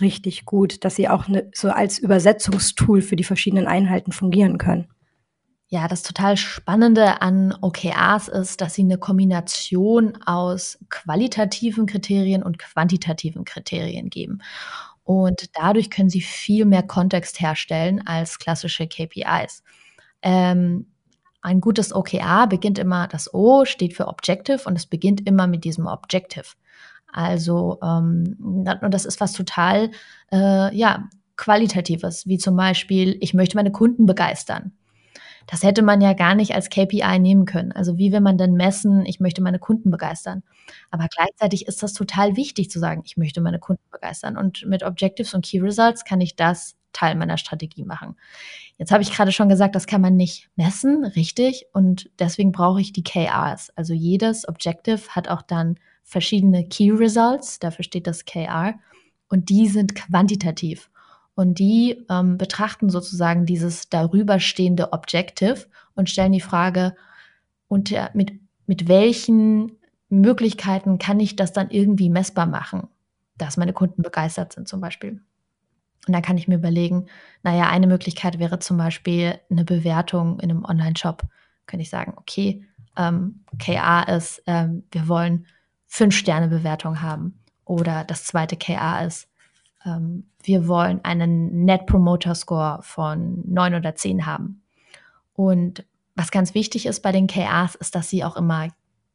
richtig 0.00 0.44
gut, 0.44 0.84
dass 0.84 0.96
sie 0.96 1.08
auch 1.08 1.28
ne, 1.28 1.50
so 1.54 1.70
als 1.70 1.98
Übersetzungstool 1.98 3.02
für 3.02 3.16
die 3.16 3.24
verschiedenen 3.24 3.66
Einheiten 3.66 4.12
fungieren 4.12 4.58
können? 4.58 4.88
Ja, 5.68 5.88
das 5.88 6.02
total 6.02 6.36
Spannende 6.36 7.22
an 7.22 7.56
OKRs 7.60 8.28
ist, 8.28 8.60
dass 8.60 8.74
sie 8.74 8.82
eine 8.82 8.98
Kombination 8.98 10.16
aus 10.24 10.78
qualitativen 10.90 11.86
Kriterien 11.86 12.42
und 12.42 12.58
quantitativen 12.58 13.44
Kriterien 13.44 14.10
geben. 14.10 14.40
Und 15.04 15.56
dadurch 15.56 15.90
können 15.90 16.10
sie 16.10 16.20
viel 16.20 16.64
mehr 16.64 16.82
Kontext 16.82 17.40
herstellen 17.40 18.06
als 18.06 18.38
klassische 18.38 18.86
KPIs. 18.86 19.62
Ähm, 20.22 20.93
ein 21.44 21.60
gutes 21.60 21.94
OKR 21.94 22.46
beginnt 22.46 22.78
immer, 22.78 23.06
das 23.06 23.32
O 23.34 23.66
steht 23.66 23.94
für 23.94 24.08
Objective 24.08 24.62
und 24.64 24.76
es 24.76 24.86
beginnt 24.86 25.26
immer 25.26 25.46
mit 25.46 25.64
diesem 25.64 25.86
Objective. 25.86 26.46
Also, 27.12 27.78
ähm, 27.82 28.64
das 28.90 29.04
ist 29.04 29.20
was 29.20 29.32
total, 29.32 29.90
äh, 30.32 30.74
ja, 30.74 31.08
qualitatives, 31.36 32.26
wie 32.26 32.38
zum 32.38 32.56
Beispiel, 32.56 33.18
ich 33.20 33.34
möchte 33.34 33.56
meine 33.56 33.72
Kunden 33.72 34.06
begeistern. 34.06 34.72
Das 35.46 35.62
hätte 35.62 35.82
man 35.82 36.00
ja 36.00 36.14
gar 36.14 36.34
nicht 36.34 36.54
als 36.54 36.70
KPI 36.70 37.18
nehmen 37.18 37.44
können. 37.44 37.72
Also 37.72 37.98
wie 37.98 38.12
will 38.12 38.20
man 38.20 38.38
denn 38.38 38.54
messen, 38.54 39.04
ich 39.04 39.20
möchte 39.20 39.42
meine 39.42 39.58
Kunden 39.58 39.90
begeistern? 39.90 40.42
Aber 40.90 41.08
gleichzeitig 41.14 41.66
ist 41.66 41.82
das 41.82 41.92
total 41.92 42.36
wichtig 42.36 42.70
zu 42.70 42.78
sagen, 42.78 43.02
ich 43.04 43.18
möchte 43.18 43.42
meine 43.42 43.58
Kunden 43.58 43.84
begeistern. 43.90 44.38
Und 44.38 44.64
mit 44.66 44.82
Objectives 44.82 45.34
und 45.34 45.44
Key 45.44 45.60
Results 45.60 46.04
kann 46.04 46.22
ich 46.22 46.36
das 46.36 46.76
Teil 46.94 47.14
meiner 47.16 47.36
Strategie 47.36 47.84
machen. 47.84 48.16
Jetzt 48.78 48.90
habe 48.90 49.02
ich 49.02 49.12
gerade 49.12 49.32
schon 49.32 49.50
gesagt, 49.50 49.74
das 49.74 49.86
kann 49.86 50.00
man 50.00 50.16
nicht 50.16 50.48
messen, 50.56 51.04
richtig. 51.04 51.66
Und 51.72 52.10
deswegen 52.18 52.52
brauche 52.52 52.80
ich 52.80 52.92
die 52.92 53.04
KRs. 53.04 53.70
Also 53.76 53.92
jedes 53.92 54.48
Objective 54.48 55.08
hat 55.10 55.28
auch 55.28 55.42
dann 55.42 55.76
verschiedene 56.02 56.66
Key 56.66 56.90
Results, 56.90 57.58
dafür 57.58 57.84
steht 57.84 58.06
das 58.06 58.24
KR. 58.24 58.74
Und 59.28 59.48
die 59.48 59.68
sind 59.68 59.94
quantitativ. 59.94 60.90
Und 61.34 61.58
die 61.58 62.04
ähm, 62.08 62.38
betrachten 62.38 62.90
sozusagen 62.90 63.46
dieses 63.46 63.88
darüberstehende 63.88 64.92
Objective 64.92 65.66
und 65.94 66.08
stellen 66.08 66.32
die 66.32 66.40
Frage, 66.40 66.94
unter, 67.68 68.10
mit, 68.14 68.32
mit 68.66 68.88
welchen 68.88 69.72
Möglichkeiten 70.08 70.98
kann 70.98 71.18
ich 71.18 71.34
das 71.34 71.52
dann 71.52 71.70
irgendwie 71.70 72.10
messbar 72.10 72.46
machen, 72.46 72.88
dass 73.36 73.56
meine 73.56 73.72
Kunden 73.72 74.02
begeistert 74.02 74.52
sind 74.52 74.68
zum 74.68 74.80
Beispiel. 74.80 75.20
Und 76.06 76.12
dann 76.12 76.22
kann 76.22 76.36
ich 76.36 76.48
mir 76.48 76.56
überlegen, 76.56 77.06
naja, 77.42 77.68
eine 77.68 77.86
Möglichkeit 77.86 78.38
wäre 78.38 78.58
zum 78.58 78.76
Beispiel 78.76 79.38
eine 79.50 79.64
Bewertung 79.64 80.38
in 80.40 80.50
einem 80.50 80.64
Online-Shop. 80.64 81.22
Könnte 81.66 81.82
ich 81.82 81.90
sagen, 81.90 82.14
okay, 82.16 82.64
ähm, 82.96 83.44
KA 83.58 84.02
ist, 84.02 84.42
ähm, 84.46 84.84
wir 84.90 85.08
wollen 85.08 85.46
fünf 85.86 86.16
Sterne 86.16 86.48
Bewertung 86.48 87.00
haben. 87.00 87.38
Oder 87.64 88.04
das 88.04 88.24
zweite 88.24 88.56
KA 88.56 89.00
ist, 89.00 89.28
ähm, 89.84 90.28
wir 90.42 90.68
wollen 90.68 91.02
einen 91.04 91.64
Net 91.64 91.86
Promoter 91.86 92.34
Score 92.34 92.80
von 92.82 93.42
neun 93.46 93.74
oder 93.74 93.94
zehn 93.94 94.26
haben. 94.26 94.62
Und 95.34 95.84
was 96.14 96.30
ganz 96.30 96.54
wichtig 96.54 96.86
ist 96.86 97.00
bei 97.00 97.12
den 97.12 97.26
KAs, 97.26 97.74
ist, 97.74 97.94
dass 97.94 98.08
sie 98.08 98.24
auch 98.24 98.36
immer 98.36 98.68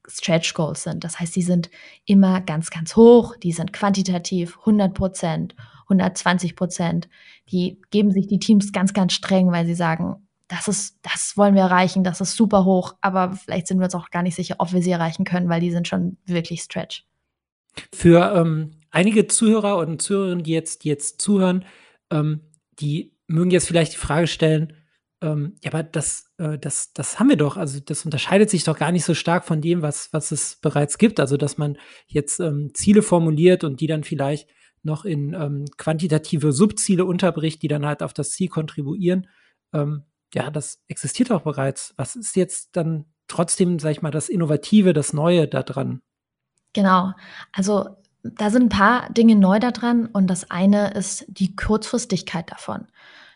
Stretch 0.10 0.54
Goals 0.54 0.84
sind. 0.84 1.04
Das 1.04 1.20
heißt, 1.20 1.34
sie 1.34 1.42
sind 1.42 1.70
immer 2.06 2.42
ganz, 2.42 2.70
ganz 2.70 2.96
hoch, 2.96 3.36
die 3.38 3.52
sind 3.52 3.74
quantitativ 3.74 4.58
100 4.60 4.94
Prozent, 4.94 5.56
120 5.84 6.56
Prozent. 6.56 7.10
Die 7.52 7.80
geben 7.92 8.12
sich 8.12 8.28
die 8.28 8.40
Teams 8.40 8.72
ganz, 8.72 8.94
ganz 8.94 9.14
streng, 9.14 9.52
weil 9.52 9.66
sie 9.66 9.76
sagen, 9.76 10.28
das 10.48 10.68
ist, 10.68 10.98
das 11.04 11.38
wollen 11.38 11.54
wir 11.54 11.62
erreichen, 11.62 12.04
das 12.04 12.22
ist 12.22 12.36
super 12.36 12.66
hoch, 12.66 12.96
aber 13.02 13.34
vielleicht 13.34 13.68
sind 13.68 13.80
wir 13.80 13.86
uns 13.86 13.96
auch 13.96 14.10
gar 14.10 14.24
nicht 14.24 14.36
sicher, 14.36 14.56
ob 14.58 14.74
wir 14.74 14.82
sie 14.82 14.92
erreichen 14.92 15.24
können, 15.24 15.48
weil 15.48 15.62
die 15.62 15.72
sind 15.72 15.88
schon 15.88 16.18
wirklich 16.26 16.62
Stretch. 16.62 17.06
Für 17.94 18.34
ähm, 18.36 18.72
einige 18.90 19.28
Zuhörer 19.28 19.78
und 19.78 20.02
Zuhörerinnen, 20.02 20.44
die 20.44 20.52
jetzt, 20.52 20.84
die 20.84 20.90
jetzt 20.90 21.22
zuhören, 21.22 21.66
ähm, 22.10 22.42
die 22.80 23.14
mögen 23.28 23.52
jetzt 23.52 23.68
vielleicht 23.68 23.94
die 23.94 23.98
Frage 23.98 24.26
stellen, 24.26 24.74
ähm, 25.22 25.56
ja, 25.64 25.72
aber 25.72 25.84
das, 25.84 26.32
äh, 26.38 26.58
das, 26.58 26.94
das 26.94 27.20
haben 27.20 27.30
wir 27.30 27.38
doch. 27.38 27.58
Also 27.58 27.80
das 27.80 28.06
unterscheidet 28.06 28.50
sich 28.50 28.64
doch 28.64 28.78
gar 28.78 28.92
nicht 28.92 29.04
so 29.04 29.14
stark 29.14 29.46
von 29.46 29.62
dem, 29.62 29.82
was, 29.82 30.12
was 30.14 30.32
es 30.32 30.58
bereits 30.62 30.98
gibt. 30.98 31.20
Also 31.20 31.36
dass 31.38 31.58
man 31.58 31.78
jetzt 32.08 32.40
ähm, 32.40 32.72
Ziele 32.74 33.02
formuliert 33.02 33.64
und 33.64 33.82
die 33.82 33.88
dann 33.88 34.04
vielleicht 34.04 34.50
noch 34.82 35.04
in 35.04 35.34
ähm, 35.34 35.66
quantitative 35.78 36.54
Subziele 36.54 37.04
unterbricht, 37.04 37.62
die 37.62 37.68
dann 37.68 37.86
halt 37.86 38.02
auf 38.02 38.14
das 38.14 38.32
Ziel 38.32 38.48
kontribuieren. 38.48 39.28
Ähm, 39.74 40.04
ja, 40.34 40.50
das 40.52 40.82
existiert 40.88 41.32
doch 41.32 41.42
bereits. 41.42 41.94
Was 41.98 42.16
ist 42.16 42.36
jetzt 42.36 42.70
dann 42.78 43.06
trotzdem, 43.28 43.80
sag 43.80 43.92
ich 43.92 44.02
mal, 44.02 44.12
das 44.12 44.30
Innovative, 44.30 44.94
das 44.94 45.12
Neue 45.12 45.48
daran? 45.48 46.02
Genau. 46.74 47.12
Also 47.52 47.98
da 48.24 48.50
sind 48.50 48.64
ein 48.64 48.70
paar 48.70 49.12
Dinge 49.12 49.36
neu 49.36 49.60
daran 49.60 50.06
und 50.06 50.28
das 50.28 50.50
eine 50.50 50.92
ist 50.92 51.26
die 51.28 51.56
Kurzfristigkeit 51.56 52.52
davon. 52.52 52.88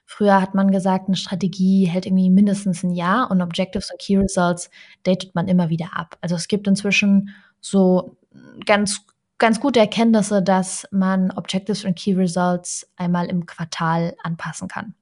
Früher 0.05 0.41
hat 0.41 0.53
man 0.53 0.71
gesagt, 0.71 1.07
eine 1.07 1.15
Strategie 1.15 1.85
hält 1.85 2.05
irgendwie 2.05 2.29
mindestens 2.29 2.83
ein 2.83 2.91
Jahr 2.91 3.31
und 3.31 3.41
Objectives 3.41 3.89
und 3.91 3.99
Key 3.99 4.17
Results 4.17 4.69
datet 5.03 5.33
man 5.33 5.47
immer 5.47 5.69
wieder 5.69 5.89
ab. 5.93 6.17
Also 6.21 6.35
es 6.35 6.47
gibt 6.47 6.67
inzwischen 6.67 7.29
so 7.61 8.17
ganz, 8.65 9.05
ganz 9.37 9.59
gute 9.59 9.79
Erkenntnisse, 9.79 10.43
dass 10.43 10.87
man 10.91 11.31
Objectives 11.31 11.85
und 11.85 11.97
Key 11.97 12.13
Results 12.13 12.89
einmal 12.97 13.27
im 13.27 13.45
Quartal 13.45 14.15
anpassen 14.23 14.67
kann. 14.67 14.93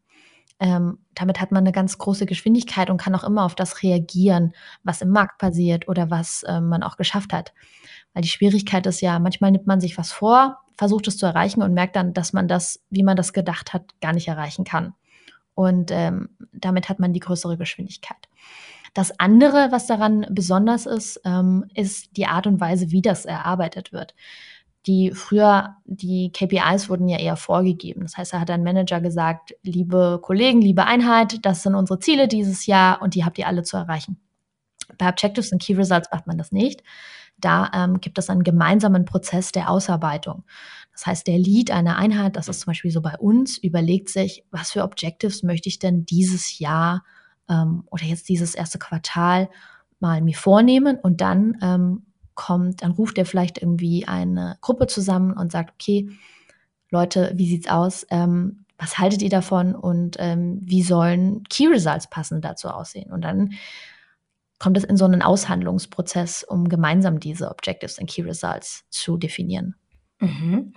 Ähm, 0.60 1.00
damit 1.16 1.42
hat 1.42 1.52
man 1.52 1.64
eine 1.64 1.72
ganz 1.72 1.98
große 1.98 2.28
Geschwindigkeit 2.28 2.92
und 2.92 3.02
kann 3.02 3.16
auch 3.16 3.24
immer 3.24 3.46
auf 3.46 3.56
das 3.56 3.82
reagieren, 3.82 4.54
was 4.84 5.02
im 5.02 5.10
Markt 5.10 5.40
passiert 5.40 5.88
oder 5.88 6.12
was 6.12 6.44
äh, 6.44 6.62
man 6.62 6.84
auch 6.84 6.98
geschafft 6.98 7.34
hat. 7.34 7.52
Weil 8.14 8.22
die 8.22 8.30
Schwierigkeit 8.30 8.86
ist 8.86 9.02
ja, 9.02 9.18
manchmal 9.18 9.52
nimmt 9.52 9.66
man 9.66 9.82
sich 9.82 9.98
was 9.98 10.12
vor, 10.12 10.60
versucht 10.82 11.08
es 11.08 11.16
zu 11.16 11.28
erreichen 11.28 11.62
und 11.62 11.76
merkt 11.76 11.96
dann, 11.96 12.12
dass 12.12 12.34
man 12.34 12.48
das, 12.48 12.82
wie 12.90 13.04
man 13.04 13.16
das 13.16 13.34
gedacht 13.34 13.72
hat, 13.72 13.84
gar 14.02 14.14
nicht 14.14 14.28
erreichen 14.28 14.64
kann. 14.64 14.96
Und 15.54 15.92
ähm, 15.92 16.30
damit 16.54 16.90
hat 16.90 16.98
man 16.98 17.14
die 17.14 17.20
größere 17.20 17.56
Geschwindigkeit. 17.56 18.18
Das 18.96 19.20
andere, 19.20 19.68
was 19.72 19.86
daran 19.86 20.26
besonders 20.32 20.88
ist, 20.88 21.22
ähm, 21.24 21.66
ist 21.76 22.18
die 22.18 22.26
Art 22.26 22.48
und 22.48 22.60
Weise, 22.60 22.90
wie 22.90 23.04
das 23.04 23.26
erarbeitet 23.26 23.94
wird. 23.94 24.16
Die 24.88 25.12
früher, 25.12 25.76
die 25.86 26.32
KPIs 26.32 26.90
wurden 26.90 27.08
ja 27.08 27.20
eher 27.20 27.36
vorgegeben. 27.36 28.02
Das 28.02 28.18
heißt, 28.18 28.34
da 28.34 28.40
hat 28.40 28.50
ein 28.50 28.64
Manager 28.64 29.02
gesagt, 29.02 29.54
liebe 29.62 30.18
Kollegen, 30.20 30.62
liebe 30.62 30.86
Einheit, 30.86 31.46
das 31.46 31.62
sind 31.62 31.76
unsere 31.76 32.00
Ziele 32.00 32.28
dieses 32.28 32.66
Jahr 32.66 33.04
und 33.04 33.14
die 33.14 33.24
habt 33.24 33.38
ihr 33.38 33.46
alle 33.46 33.62
zu 33.62 33.78
erreichen. 33.78 34.20
Bei 34.98 35.10
Objectives 35.10 35.52
und 35.52 35.62
Key 35.62 35.76
Results 35.76 36.10
macht 36.12 36.26
man 36.26 36.40
das 36.40 36.52
nicht. 36.52 36.82
Da 37.42 37.70
ähm, 37.74 38.02
gibt 38.02 38.18
es 38.18 38.30
einen 38.30 38.44
gemeinsamen 38.44 39.06
Prozess 39.06 39.52
der 39.52 39.70
Ausarbeitung. 39.70 40.44
Das 40.92 41.06
heißt, 41.06 41.28
der 41.28 41.38
Lead 41.38 41.72
einer 41.72 41.98
Einheit, 41.98 42.36
das 42.36 42.48
ist 42.48 42.62
zum 42.62 42.72
Beispiel 42.72 42.92
so 42.92 43.02
bei 43.02 43.18
uns, 43.18 43.58
überlegt 43.58 44.10
sich, 44.10 44.46
was 44.52 44.72
für 44.72 44.84
Objectives 44.84 45.44
möchte 45.44 45.70
ich 45.70 45.80
denn 45.80 46.06
dieses 46.06 46.60
Jahr 46.60 47.04
ähm, 47.50 47.84
oder 47.90 48.04
jetzt 48.04 48.30
dieses 48.30 48.56
erste 48.56 48.80
Quartal 48.80 49.50
mal 50.00 50.22
mir 50.22 50.36
vornehmen 50.36 50.98
und 50.98 51.22
dann 51.22 51.58
ähm, 51.62 52.04
kommt, 52.36 52.82
dann 52.82 52.92
ruft 52.92 53.18
er 53.18 53.26
vielleicht 53.26 53.62
irgendwie 53.62 54.08
eine 54.08 54.58
Gruppe 54.62 54.88
zusammen 54.88 55.34
und 55.34 55.52
sagt, 55.52 55.74
okay, 55.74 56.10
Leute, 56.90 57.32
wie 57.36 57.48
sieht's 57.48 57.70
aus? 57.70 58.06
Ähm, 58.10 58.66
was 58.78 58.98
haltet 58.98 59.22
ihr 59.22 59.30
davon 59.30 59.76
und 59.76 60.18
ähm, 60.20 60.60
wie 60.62 60.82
sollen 60.82 61.44
Key 61.50 61.68
Results 61.68 62.10
passend 62.10 62.44
dazu 62.44 62.70
aussehen? 62.70 63.12
Und 63.12 63.22
dann 63.22 63.52
kommt 64.62 64.78
es 64.78 64.84
in 64.84 64.96
so 64.96 65.06
einen 65.06 65.24
Aushandlungsprozess, 65.24 66.44
um 66.44 66.70
gemeinsam 66.70 67.20
diese 67.20 67.50
Objectives 67.50 67.98
und 67.98 68.08
Key 68.08 68.22
Results 68.22 68.86
zu 68.92 69.18
definieren. 69.18 69.74
Mhm. 70.20 70.76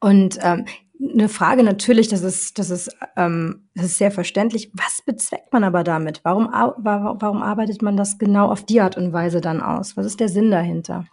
Und 0.00 0.38
ähm, 0.40 0.64
eine 1.12 1.28
Frage 1.28 1.62
natürlich, 1.62 2.08
das 2.08 2.22
ist, 2.22 2.58
das, 2.58 2.70
ist, 2.70 2.96
ähm, 3.14 3.68
das 3.74 3.84
ist 3.84 3.98
sehr 3.98 4.10
verständlich. 4.10 4.70
Was 4.72 5.02
bezweckt 5.04 5.52
man 5.52 5.64
aber 5.64 5.84
damit? 5.84 6.20
Warum, 6.22 6.48
warum, 6.78 7.20
warum 7.20 7.42
arbeitet 7.42 7.82
man 7.82 7.98
das 7.98 8.16
genau 8.16 8.50
auf 8.50 8.64
die 8.64 8.80
Art 8.80 8.96
und 8.96 9.12
Weise 9.12 9.42
dann 9.42 9.60
aus? 9.60 9.98
Was 9.98 10.06
ist 10.06 10.18
der 10.18 10.30
Sinn 10.30 10.50
dahinter? 10.50 11.04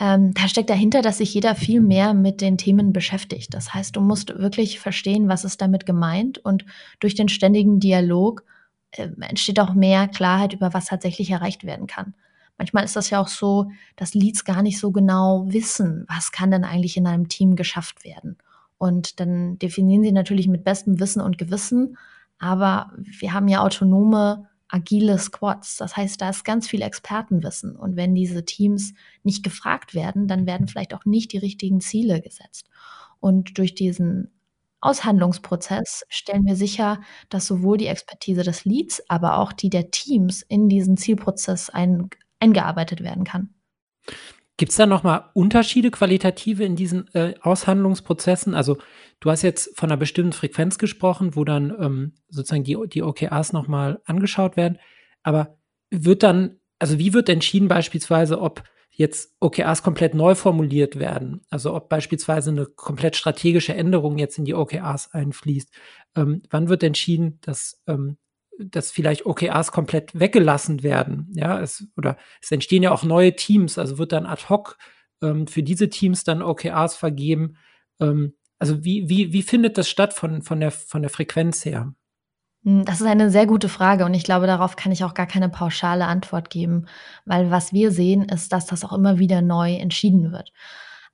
Ähm, 0.00 0.34
da 0.34 0.48
steckt 0.48 0.68
dahinter, 0.68 1.00
dass 1.00 1.16
sich 1.16 1.32
jeder 1.32 1.54
viel 1.54 1.80
mehr 1.80 2.12
mit 2.12 2.42
den 2.42 2.58
Themen 2.58 2.92
beschäftigt. 2.92 3.54
Das 3.54 3.72
heißt, 3.72 3.96
du 3.96 4.02
musst 4.02 4.38
wirklich 4.38 4.80
verstehen, 4.80 5.28
was 5.28 5.44
ist 5.44 5.62
damit 5.62 5.86
gemeint 5.86 6.36
und 6.36 6.66
durch 7.00 7.14
den 7.14 7.30
ständigen 7.30 7.80
Dialog 7.80 8.44
äh, 8.92 9.08
entsteht 9.20 9.60
auch 9.60 9.74
mehr 9.74 10.08
Klarheit 10.08 10.52
über, 10.52 10.74
was 10.74 10.86
tatsächlich 10.86 11.30
erreicht 11.30 11.64
werden 11.64 11.86
kann. 11.86 12.14
Manchmal 12.58 12.84
ist 12.84 12.96
das 12.96 13.10
ja 13.10 13.20
auch 13.20 13.28
so, 13.28 13.70
dass 13.96 14.14
Leads 14.14 14.44
gar 14.44 14.62
nicht 14.62 14.78
so 14.78 14.92
genau 14.92 15.46
wissen, 15.48 16.04
was 16.08 16.32
kann 16.32 16.50
denn 16.50 16.64
eigentlich 16.64 16.96
in 16.96 17.06
einem 17.06 17.28
Team 17.28 17.56
geschafft 17.56 18.04
werden. 18.04 18.36
Und 18.78 19.20
dann 19.20 19.58
definieren 19.58 20.02
sie 20.02 20.12
natürlich 20.12 20.48
mit 20.48 20.64
bestem 20.64 21.00
Wissen 21.00 21.20
und 21.22 21.38
Gewissen, 21.38 21.96
aber 22.38 22.92
wir 22.96 23.32
haben 23.32 23.48
ja 23.48 23.60
autonome, 23.60 24.48
agile 24.72 25.18
Squads. 25.18 25.76
Das 25.76 25.96
heißt, 25.96 26.20
da 26.20 26.30
ist 26.30 26.44
ganz 26.44 26.66
viel 26.66 26.82
Expertenwissen. 26.82 27.76
Und 27.76 27.94
wenn 27.94 28.14
diese 28.14 28.44
Teams 28.44 28.94
nicht 29.22 29.44
gefragt 29.44 29.94
werden, 29.94 30.26
dann 30.26 30.46
werden 30.46 30.66
vielleicht 30.66 30.94
auch 30.94 31.04
nicht 31.04 31.32
die 31.32 31.38
richtigen 31.38 31.80
Ziele 31.80 32.20
gesetzt. 32.20 32.68
Und 33.20 33.58
durch 33.58 33.74
diesen 33.74 34.30
Aushandlungsprozess 34.82 36.04
stellen 36.08 36.44
wir 36.44 36.56
sicher, 36.56 37.00
dass 37.30 37.46
sowohl 37.46 37.78
die 37.78 37.86
Expertise 37.86 38.42
des 38.42 38.64
Leads, 38.64 39.02
aber 39.08 39.38
auch 39.38 39.52
die 39.52 39.70
der 39.70 39.90
Teams 39.90 40.42
in 40.42 40.68
diesen 40.68 40.96
Zielprozess 40.96 41.70
ein, 41.70 42.10
eingearbeitet 42.40 43.02
werden 43.02 43.24
kann. 43.24 43.54
Gibt 44.58 44.70
es 44.70 44.76
da 44.76 44.86
nochmal 44.86 45.30
Unterschiede 45.34 45.90
qualitative 45.90 46.64
in 46.64 46.76
diesen 46.76 47.12
äh, 47.14 47.34
Aushandlungsprozessen? 47.40 48.54
Also 48.54 48.78
du 49.20 49.30
hast 49.30 49.42
jetzt 49.42 49.76
von 49.78 49.90
einer 49.90 49.96
bestimmten 49.96 50.32
Frequenz 50.32 50.78
gesprochen, 50.78 51.34
wo 51.36 51.44
dann 51.44 51.74
ähm, 51.80 52.14
sozusagen 52.28 52.64
die, 52.64 52.76
die 52.92 53.02
OKRs 53.02 53.52
nochmal 53.52 54.00
angeschaut 54.04 54.56
werden. 54.56 54.78
Aber 55.22 55.56
wird 55.90 56.22
dann, 56.22 56.60
also 56.78 56.98
wie 56.98 57.14
wird 57.14 57.28
entschieden 57.28 57.68
beispielsweise, 57.68 58.40
ob 58.40 58.62
jetzt 58.92 59.34
OKRs 59.40 59.82
komplett 59.82 60.14
neu 60.14 60.34
formuliert 60.34 60.98
werden? 60.98 61.42
Also 61.50 61.74
ob 61.74 61.88
beispielsweise 61.88 62.50
eine 62.50 62.66
komplett 62.66 63.16
strategische 63.16 63.74
Änderung 63.74 64.18
jetzt 64.18 64.38
in 64.38 64.44
die 64.44 64.54
OKRs 64.54 65.12
einfließt? 65.12 65.72
Ähm, 66.16 66.42
wann 66.50 66.68
wird 66.68 66.82
entschieden, 66.82 67.38
dass 67.42 67.82
ähm, 67.86 68.18
dass 68.58 68.90
vielleicht 68.90 69.26
OKRs 69.26 69.72
komplett 69.72 70.18
weggelassen 70.18 70.82
werden. 70.82 71.32
Ja, 71.34 71.60
es, 71.60 71.86
oder 71.96 72.16
es 72.40 72.50
entstehen 72.50 72.82
ja 72.82 72.92
auch 72.92 73.02
neue 73.02 73.34
Teams, 73.34 73.78
also 73.78 73.98
wird 73.98 74.12
dann 74.12 74.26
ad 74.26 74.44
hoc 74.48 74.78
ähm, 75.22 75.46
für 75.46 75.62
diese 75.62 75.88
Teams 75.88 76.24
dann 76.24 76.42
OKRs 76.42 76.96
vergeben. 76.96 77.56
Ähm, 78.00 78.34
also 78.58 78.84
wie, 78.84 79.08
wie, 79.08 79.32
wie 79.32 79.42
findet 79.42 79.78
das 79.78 79.88
statt 79.88 80.12
von, 80.14 80.42
von, 80.42 80.60
der, 80.60 80.70
von 80.70 81.02
der 81.02 81.10
Frequenz 81.10 81.64
her? 81.64 81.94
Hm, 82.64 82.84
das 82.84 83.00
ist 83.00 83.06
eine 83.06 83.30
sehr 83.30 83.46
gute 83.46 83.68
Frage 83.68 84.04
und 84.04 84.14
ich 84.14 84.24
glaube, 84.24 84.46
darauf 84.46 84.76
kann 84.76 84.92
ich 84.92 85.04
auch 85.04 85.14
gar 85.14 85.26
keine 85.26 85.48
pauschale 85.48 86.06
Antwort 86.06 86.50
geben, 86.50 86.86
weil 87.24 87.50
was 87.50 87.72
wir 87.72 87.90
sehen, 87.90 88.22
ist, 88.28 88.52
dass 88.52 88.66
das 88.66 88.84
auch 88.84 88.92
immer 88.92 89.18
wieder 89.18 89.42
neu 89.42 89.74
entschieden 89.74 90.32
wird. 90.32 90.52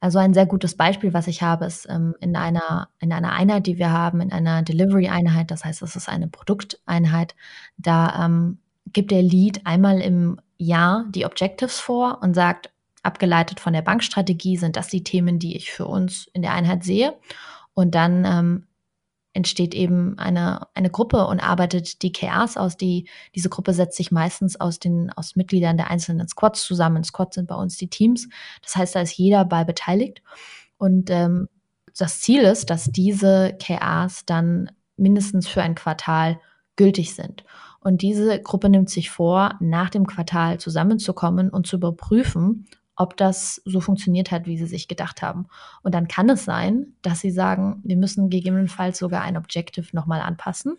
Also 0.00 0.18
ein 0.20 0.32
sehr 0.32 0.46
gutes 0.46 0.76
Beispiel, 0.76 1.12
was 1.12 1.26
ich 1.26 1.42
habe, 1.42 1.64
ist 1.64 1.88
ähm, 1.90 2.14
in, 2.20 2.36
einer, 2.36 2.88
in 3.00 3.12
einer 3.12 3.32
Einheit, 3.32 3.66
die 3.66 3.78
wir 3.78 3.90
haben, 3.90 4.20
in 4.20 4.32
einer 4.32 4.62
Delivery-Einheit, 4.62 5.50
das 5.50 5.64
heißt, 5.64 5.82
es 5.82 5.96
ist 5.96 6.08
eine 6.08 6.28
Produkteinheit, 6.28 7.34
da 7.78 8.24
ähm, 8.24 8.58
gibt 8.92 9.10
der 9.10 9.22
Lead 9.22 9.62
einmal 9.64 10.00
im 10.00 10.40
Jahr 10.56 11.04
die 11.10 11.26
Objectives 11.26 11.80
vor 11.80 12.18
und 12.22 12.34
sagt, 12.34 12.70
abgeleitet 13.02 13.58
von 13.58 13.72
der 13.72 13.82
Bankstrategie 13.82 14.56
sind 14.56 14.76
das 14.76 14.88
die 14.88 15.02
Themen, 15.02 15.38
die 15.38 15.56
ich 15.56 15.70
für 15.72 15.86
uns 15.86 16.28
in 16.32 16.42
der 16.42 16.52
Einheit 16.52 16.84
sehe. 16.84 17.14
Und 17.74 17.94
dann 17.94 18.24
ähm, 18.24 18.67
entsteht 19.38 19.72
eben 19.72 20.18
eine, 20.18 20.66
eine 20.74 20.90
Gruppe 20.90 21.24
und 21.28 21.38
arbeitet 21.38 22.02
die 22.02 22.10
KRs 22.10 22.56
aus. 22.56 22.76
Die, 22.76 23.08
diese 23.36 23.48
Gruppe 23.48 23.72
setzt 23.72 23.96
sich 23.96 24.10
meistens 24.10 24.60
aus 24.60 24.80
den 24.80 25.12
aus 25.12 25.36
Mitgliedern 25.36 25.76
der 25.76 25.90
einzelnen 25.90 26.26
Squads 26.26 26.64
zusammen. 26.64 27.04
Squads 27.04 27.36
sind 27.36 27.46
bei 27.46 27.54
uns 27.54 27.76
die 27.76 27.88
Teams. 27.88 28.28
Das 28.62 28.74
heißt, 28.74 28.96
da 28.96 29.00
ist 29.00 29.16
jeder 29.16 29.44
bei 29.44 29.62
beteiligt. 29.62 30.22
Und 30.76 31.08
ähm, 31.10 31.48
das 31.96 32.20
Ziel 32.20 32.42
ist, 32.42 32.68
dass 32.68 32.90
diese 32.90 33.56
KRs 33.62 34.26
dann 34.26 34.72
mindestens 34.96 35.46
für 35.46 35.62
ein 35.62 35.76
Quartal 35.76 36.40
gültig 36.74 37.14
sind. 37.14 37.44
Und 37.78 38.02
diese 38.02 38.42
Gruppe 38.42 38.68
nimmt 38.68 38.90
sich 38.90 39.08
vor, 39.08 39.54
nach 39.60 39.88
dem 39.88 40.04
Quartal 40.08 40.58
zusammenzukommen 40.58 41.50
und 41.50 41.68
zu 41.68 41.76
überprüfen, 41.76 42.66
ob 42.98 43.16
das 43.16 43.62
so 43.64 43.80
funktioniert 43.80 44.32
hat, 44.32 44.46
wie 44.46 44.58
sie 44.58 44.66
sich 44.66 44.88
gedacht 44.88 45.22
haben. 45.22 45.46
Und 45.82 45.94
dann 45.94 46.08
kann 46.08 46.28
es 46.28 46.44
sein, 46.44 46.94
dass 47.00 47.20
sie 47.20 47.30
sagen, 47.30 47.80
wir 47.84 47.96
müssen 47.96 48.28
gegebenenfalls 48.28 48.98
sogar 48.98 49.22
ein 49.22 49.36
Objective 49.36 49.86
nochmal 49.92 50.20
anpassen. 50.20 50.76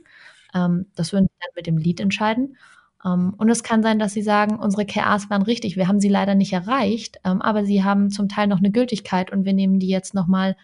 Ähm, 0.53 0.87
das 0.95 1.13
würden 1.13 1.27
sie 1.27 1.39
dann 1.39 1.55
mit 1.55 1.65
dem 1.65 1.77
Lead 1.77 2.01
entscheiden. 2.01 2.57
Ähm, 3.05 3.33
und 3.37 3.49
es 3.49 3.63
kann 3.63 3.81
sein, 3.81 3.99
dass 3.99 4.13
sie 4.13 4.21
sagen, 4.21 4.59
unsere 4.59 4.85
KAs 4.85 5.29
waren 5.29 5.43
richtig, 5.43 5.77
wir 5.77 5.87
haben 5.87 6.01
sie 6.01 6.09
leider 6.09 6.35
nicht 6.35 6.51
erreicht, 6.51 7.21
ähm, 7.23 7.41
aber 7.41 7.63
sie 7.63 7.85
haben 7.85 8.09
zum 8.09 8.27
Teil 8.27 8.47
noch 8.47 8.59
eine 8.59 8.71
Gültigkeit 8.71 9.31
und 9.31 9.45
wir 9.45 9.53
nehmen 9.53 9.79
die 9.79 9.87
jetzt 9.87 10.13
nochmal 10.13 10.57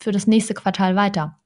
für 0.00 0.10
das 0.10 0.26
nächste 0.26 0.54
Quartal 0.54 0.96
weiter. 0.96 1.38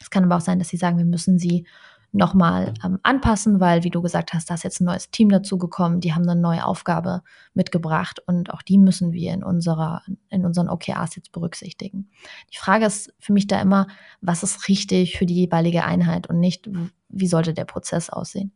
Es 0.00 0.10
kann 0.10 0.24
aber 0.24 0.36
auch 0.36 0.40
sein, 0.40 0.58
dass 0.58 0.70
sie 0.70 0.76
sagen, 0.76 0.98
wir 0.98 1.04
müssen 1.04 1.38
sie 1.38 1.66
nochmal 2.12 2.72
ähm, 2.84 2.98
anpassen, 3.02 3.60
weil, 3.60 3.84
wie 3.84 3.90
du 3.90 4.00
gesagt 4.00 4.32
hast, 4.32 4.48
da 4.48 4.54
ist 4.54 4.64
jetzt 4.64 4.80
ein 4.80 4.86
neues 4.86 5.10
Team 5.10 5.28
dazugekommen, 5.28 6.00
die 6.00 6.14
haben 6.14 6.28
eine 6.28 6.40
neue 6.40 6.64
Aufgabe 6.64 7.22
mitgebracht 7.54 8.20
und 8.26 8.52
auch 8.52 8.62
die 8.62 8.78
müssen 8.78 9.12
wir 9.12 9.32
in 9.32 9.44
unserer, 9.44 10.02
in 10.30 10.44
unseren 10.46 10.70
OKRs 10.70 11.16
jetzt 11.16 11.32
berücksichtigen. 11.32 12.10
Die 12.52 12.56
Frage 12.56 12.86
ist 12.86 13.12
für 13.18 13.32
mich 13.32 13.46
da 13.46 13.60
immer, 13.60 13.88
was 14.20 14.42
ist 14.42 14.68
richtig 14.68 15.18
für 15.18 15.26
die 15.26 15.34
jeweilige 15.34 15.84
Einheit 15.84 16.28
und 16.28 16.40
nicht, 16.40 16.68
wie 17.08 17.26
sollte 17.26 17.52
der 17.52 17.66
Prozess 17.66 18.10
aussehen? 18.10 18.52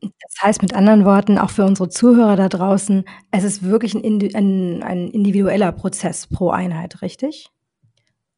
Das 0.00 0.42
heißt 0.42 0.62
mit 0.62 0.74
anderen 0.74 1.04
Worten, 1.04 1.38
auch 1.38 1.50
für 1.50 1.66
unsere 1.66 1.90
Zuhörer 1.90 2.36
da 2.36 2.48
draußen, 2.48 3.04
es 3.32 3.44
ist 3.44 3.62
wirklich 3.62 3.94
ein, 3.94 4.34
ein, 4.34 4.82
ein 4.82 5.08
individueller 5.08 5.72
Prozess 5.72 6.26
pro 6.26 6.50
Einheit, 6.50 7.02
richtig? 7.02 7.50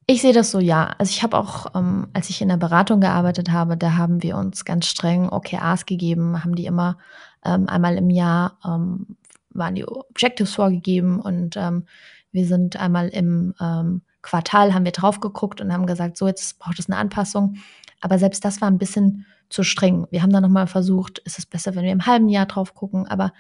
Ich 0.07 0.21
sehe 0.21 0.33
das 0.33 0.51
so, 0.51 0.59
ja. 0.59 0.95
Also 0.99 1.11
ich 1.11 1.23
habe 1.23 1.39
auch, 1.39 1.67
ähm, 1.75 2.09
als 2.13 2.29
ich 2.29 2.43
in 2.43 2.49
der 2.49 2.57
Beratung 2.57 3.01
gearbeitet 3.01 3.51
habe, 3.51 3.77
da 3.77 3.95
haben 3.97 4.23
wir 4.23 4.37
uns 4.37 4.65
ganz 4.65 4.87
streng 4.87 5.29
OKRs 5.29 5.87
gegeben, 5.87 6.43
haben 6.43 6.55
die 6.55 6.67
immer 6.67 6.99
ähm, 7.45 7.69
einmal 7.69 7.97
im 7.97 8.11
Jahr 8.11 8.59
ähm, 8.65 9.17
waren 9.51 9.75
die 9.75 9.87
Objectives 9.87 10.55
vorgegeben 10.55 11.21
und 11.21 11.57
ähm, 11.57 11.85
wir 12.33 12.47
sind 12.47 12.77
einmal 12.77 13.09
im 13.09 13.55
ähm, 13.61 14.03
Quartal 14.23 14.73
haben 14.73 14.85
wir 14.85 14.93
drauf 14.93 15.21
geguckt 15.21 15.61
und 15.61 15.73
haben 15.73 15.87
gesagt, 15.87 16.17
so 16.17 16.27
jetzt 16.27 16.59
braucht 16.59 16.79
es 16.79 16.89
eine 16.89 16.97
Anpassung. 16.97 17.57
Aber 18.01 18.19
selbst 18.19 18.45
das 18.45 18.61
war 18.61 18.69
ein 18.69 18.79
bisschen 18.79 19.27
zu 19.51 19.65
streng. 19.65 20.07
Wir 20.11 20.23
haben 20.23 20.33
dann 20.33 20.43
nochmal 20.43 20.69
versucht, 20.69 21.19
ist 21.21 21.39
es 21.39 21.47
besser, 21.47 21.75
wenn 21.75 21.85
wir 21.85 21.93
im 21.93 22.07
halben 22.07 22.29
Jahr 22.29 22.47
drauf 22.47 22.75
gucken. 22.75 23.07
Aber 23.07 23.33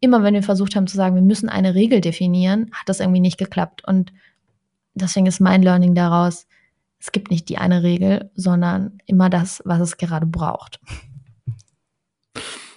immer 0.00 0.22
wenn 0.22 0.34
wir 0.34 0.42
versucht 0.42 0.74
haben 0.74 0.86
zu 0.86 0.96
sagen, 0.96 1.14
wir 1.14 1.22
müssen 1.22 1.48
eine 1.48 1.74
Regel 1.74 2.00
definieren, 2.00 2.70
hat 2.72 2.88
das 2.88 3.00
irgendwie 3.00 3.20
nicht 3.20 3.38
geklappt. 3.38 3.84
Und 3.86 4.12
deswegen 4.94 5.26
ist 5.26 5.40
mein 5.40 5.62
Learning 5.62 5.94
daraus, 5.94 6.46
es 6.98 7.12
gibt 7.12 7.30
nicht 7.30 7.48
die 7.48 7.58
eine 7.58 7.82
Regel, 7.82 8.30
sondern 8.34 8.98
immer 9.06 9.30
das, 9.30 9.62
was 9.64 9.80
es 9.80 9.96
gerade 9.96 10.26
braucht. 10.26 10.80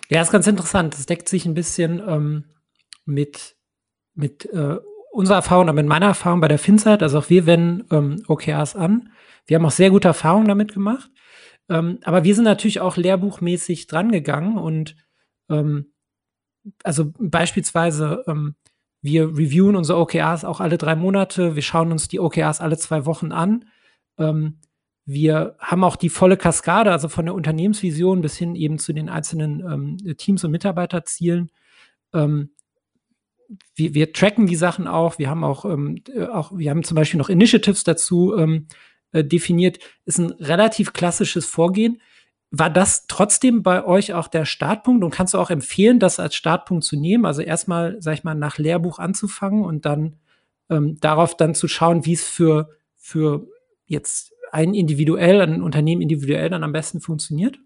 Ja, 0.10 0.22
ist 0.22 0.32
ganz 0.32 0.48
interessant. 0.48 0.94
Das 0.94 1.06
deckt 1.06 1.28
sich 1.28 1.46
ein 1.46 1.54
bisschen 1.54 2.02
ähm, 2.08 2.46
mit, 3.06 3.56
mit 4.14 4.46
äh, 4.46 4.78
unserer 5.12 5.38
Erfahrung, 5.38 5.68
aber 5.68 5.82
mit 5.82 5.88
meiner 5.88 6.08
Erfahrung 6.08 6.40
bei 6.40 6.48
der 6.48 6.60
FinSite. 6.60 7.02
Also 7.02 7.20
auch 7.20 7.30
wir 7.30 7.46
wenden 7.46 7.86
ähm, 7.92 8.24
OKRs 8.28 8.76
an. 8.76 9.10
Wir 9.46 9.56
haben 9.56 9.66
auch 9.66 9.72
sehr 9.72 9.90
gute 9.90 10.08
Erfahrungen 10.08 10.48
damit 10.48 10.74
gemacht. 10.74 11.10
Ähm, 11.70 12.00
aber 12.04 12.24
wir 12.24 12.36
sind 12.36 12.46
natürlich 12.46 12.80
auch 12.80 12.98
lehrbuchmäßig 12.98 13.88
drangegangen 13.88 14.58
und 14.58 14.96
ähm, 15.50 15.94
also 16.84 17.12
beispielsweise 17.20 18.24
ähm, 18.28 18.56
wir 19.04 19.28
reviewen 19.38 19.76
unsere 19.76 20.00
OKRs 20.00 20.46
auch 20.46 20.62
alle 20.62 20.78
drei 20.78 20.96
Monate. 20.96 21.56
Wir 21.56 21.62
schauen 21.62 21.92
uns 21.92 22.08
die 22.08 22.22
OKRs 22.22 22.62
alle 22.62 22.78
zwei 22.78 23.06
Wochen 23.06 23.34
an. 23.34 23.66
Ähm, 24.18 24.60
wir 25.06 25.58
haben 25.60 25.84
auch 25.84 25.98
die 25.98 26.08
volle 26.08 26.38
Kaskade, 26.38 26.90
also 26.90 27.10
von 27.10 27.26
der 27.26 27.36
Unternehmensvision 27.36 28.22
bis 28.22 28.38
hin 28.38 28.56
eben 28.56 28.80
zu 28.80 28.94
den 28.94 29.10
einzelnen 29.10 29.60
ähm, 29.60 30.18
Teams 30.18 30.46
und 30.46 30.52
Mitarbeiterzielen. 30.52 31.52
Ähm, 32.14 32.52
wir, 33.76 33.94
wir, 33.94 34.14
tracken 34.14 34.48
die 34.48 34.56
Sachen 34.56 34.88
auch. 34.88 35.20
Wir 35.20 35.30
haben 35.30 35.44
auch, 35.44 35.66
ähm, 35.66 36.02
äh, 36.08 36.28
auch, 36.28 36.58
wir 36.58 36.70
haben 36.70 36.84
zum 36.84 36.96
Beispiel 36.96 37.18
noch 37.18 37.30
Initiatives 37.30 37.84
dazu 37.84 38.38
ähm, 38.38 38.68
äh, 39.12 39.26
definiert. 39.26 39.80
Ist 40.06 40.20
ein 40.20 40.32
relativ 40.32 40.94
klassisches 40.94 41.46
Vorgehen. 41.46 42.02
War 42.56 42.70
das 42.70 43.08
trotzdem 43.08 43.64
bei 43.64 43.84
euch 43.84 44.14
auch 44.14 44.28
der 44.28 44.46
Startpunkt 44.46 45.04
und 45.04 45.10
kannst 45.10 45.34
du 45.34 45.40
auch 45.40 45.50
empfehlen, 45.50 46.00
das 46.00 46.20
als 46.20 46.36
Startpunkt 46.36 46.84
zu 46.84 46.96
nehmen? 46.96 47.26
Also 47.26 47.42
erstmal, 47.42 48.00
sag 48.00 48.14
ich 48.14 48.24
mal, 48.24 48.36
nach 48.36 48.60
Lehrbuch 48.60 49.00
anzufangen 49.00 49.66
und 49.66 49.88
dann 49.88 50.18
ähm, 50.70 51.00
darauf 51.00 51.36
dann 51.36 51.56
zu 51.56 51.68
schauen, 51.68 52.06
wie 52.06 52.14
es 52.14 52.28
für, 52.28 52.70
für 52.96 53.48
jetzt 53.88 54.34
ein 54.52 54.76
individuell, 54.76 55.42
ein 55.42 55.64
Unternehmen 55.64 56.04
individuell 56.04 56.48
dann 56.52 56.64
am 56.64 56.74
besten 56.74 57.02
funktioniert? 57.02 57.58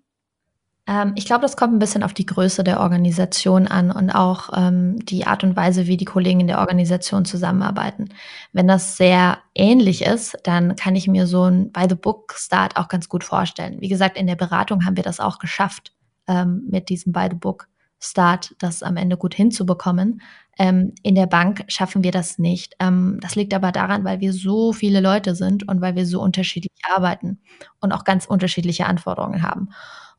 Ähm, 0.87 1.13
ich 1.15 1.25
glaube, 1.25 1.41
das 1.41 1.57
kommt 1.57 1.73
ein 1.73 1.79
bisschen 1.79 2.03
auf 2.03 2.13
die 2.13 2.25
Größe 2.25 2.63
der 2.63 2.79
Organisation 2.79 3.67
an 3.67 3.91
und 3.91 4.09
auch 4.09 4.49
ähm, 4.55 4.97
die 5.05 5.27
Art 5.27 5.43
und 5.43 5.55
Weise, 5.55 5.87
wie 5.87 5.97
die 5.97 6.05
Kollegen 6.05 6.39
in 6.39 6.47
der 6.47 6.59
Organisation 6.59 7.25
zusammenarbeiten. 7.25 8.09
Wenn 8.53 8.67
das 8.67 8.97
sehr 8.97 9.39
ähnlich 9.53 10.03
ist, 10.03 10.37
dann 10.43 10.75
kann 10.75 10.95
ich 10.95 11.07
mir 11.07 11.27
so 11.27 11.43
ein 11.43 11.71
By-the-Book-Start 11.71 12.77
auch 12.77 12.87
ganz 12.87 13.09
gut 13.09 13.23
vorstellen. 13.23 13.81
Wie 13.81 13.89
gesagt, 13.89 14.17
in 14.17 14.27
der 14.27 14.35
Beratung 14.35 14.85
haben 14.85 14.95
wir 14.95 15.03
das 15.03 15.19
auch 15.19 15.39
geschafft, 15.39 15.93
ähm, 16.27 16.63
mit 16.69 16.89
diesem 16.89 17.11
By-the-Book-Start 17.11 18.55
das 18.59 18.81
am 18.81 18.95
Ende 18.95 19.17
gut 19.17 19.35
hinzubekommen. 19.35 20.21
Ähm, 20.57 20.93
in 21.03 21.15
der 21.15 21.27
Bank 21.27 21.65
schaffen 21.67 22.03
wir 22.03 22.11
das 22.11 22.39
nicht. 22.39 22.75
Ähm, 22.79 23.19
das 23.21 23.35
liegt 23.35 23.53
aber 23.53 23.73
daran, 23.73 24.05
weil 24.05 24.21
wir 24.21 24.31
so 24.31 24.71
viele 24.71 25.01
Leute 25.01 25.35
sind 25.35 25.67
und 25.67 25.81
weil 25.81 25.95
wir 25.95 26.05
so 26.05 26.21
unterschiedlich 26.21 26.71
arbeiten 26.89 27.39
und 27.81 27.91
auch 27.91 28.05
ganz 28.05 28.25
unterschiedliche 28.25 28.85
Anforderungen 28.85 29.43
haben. 29.43 29.69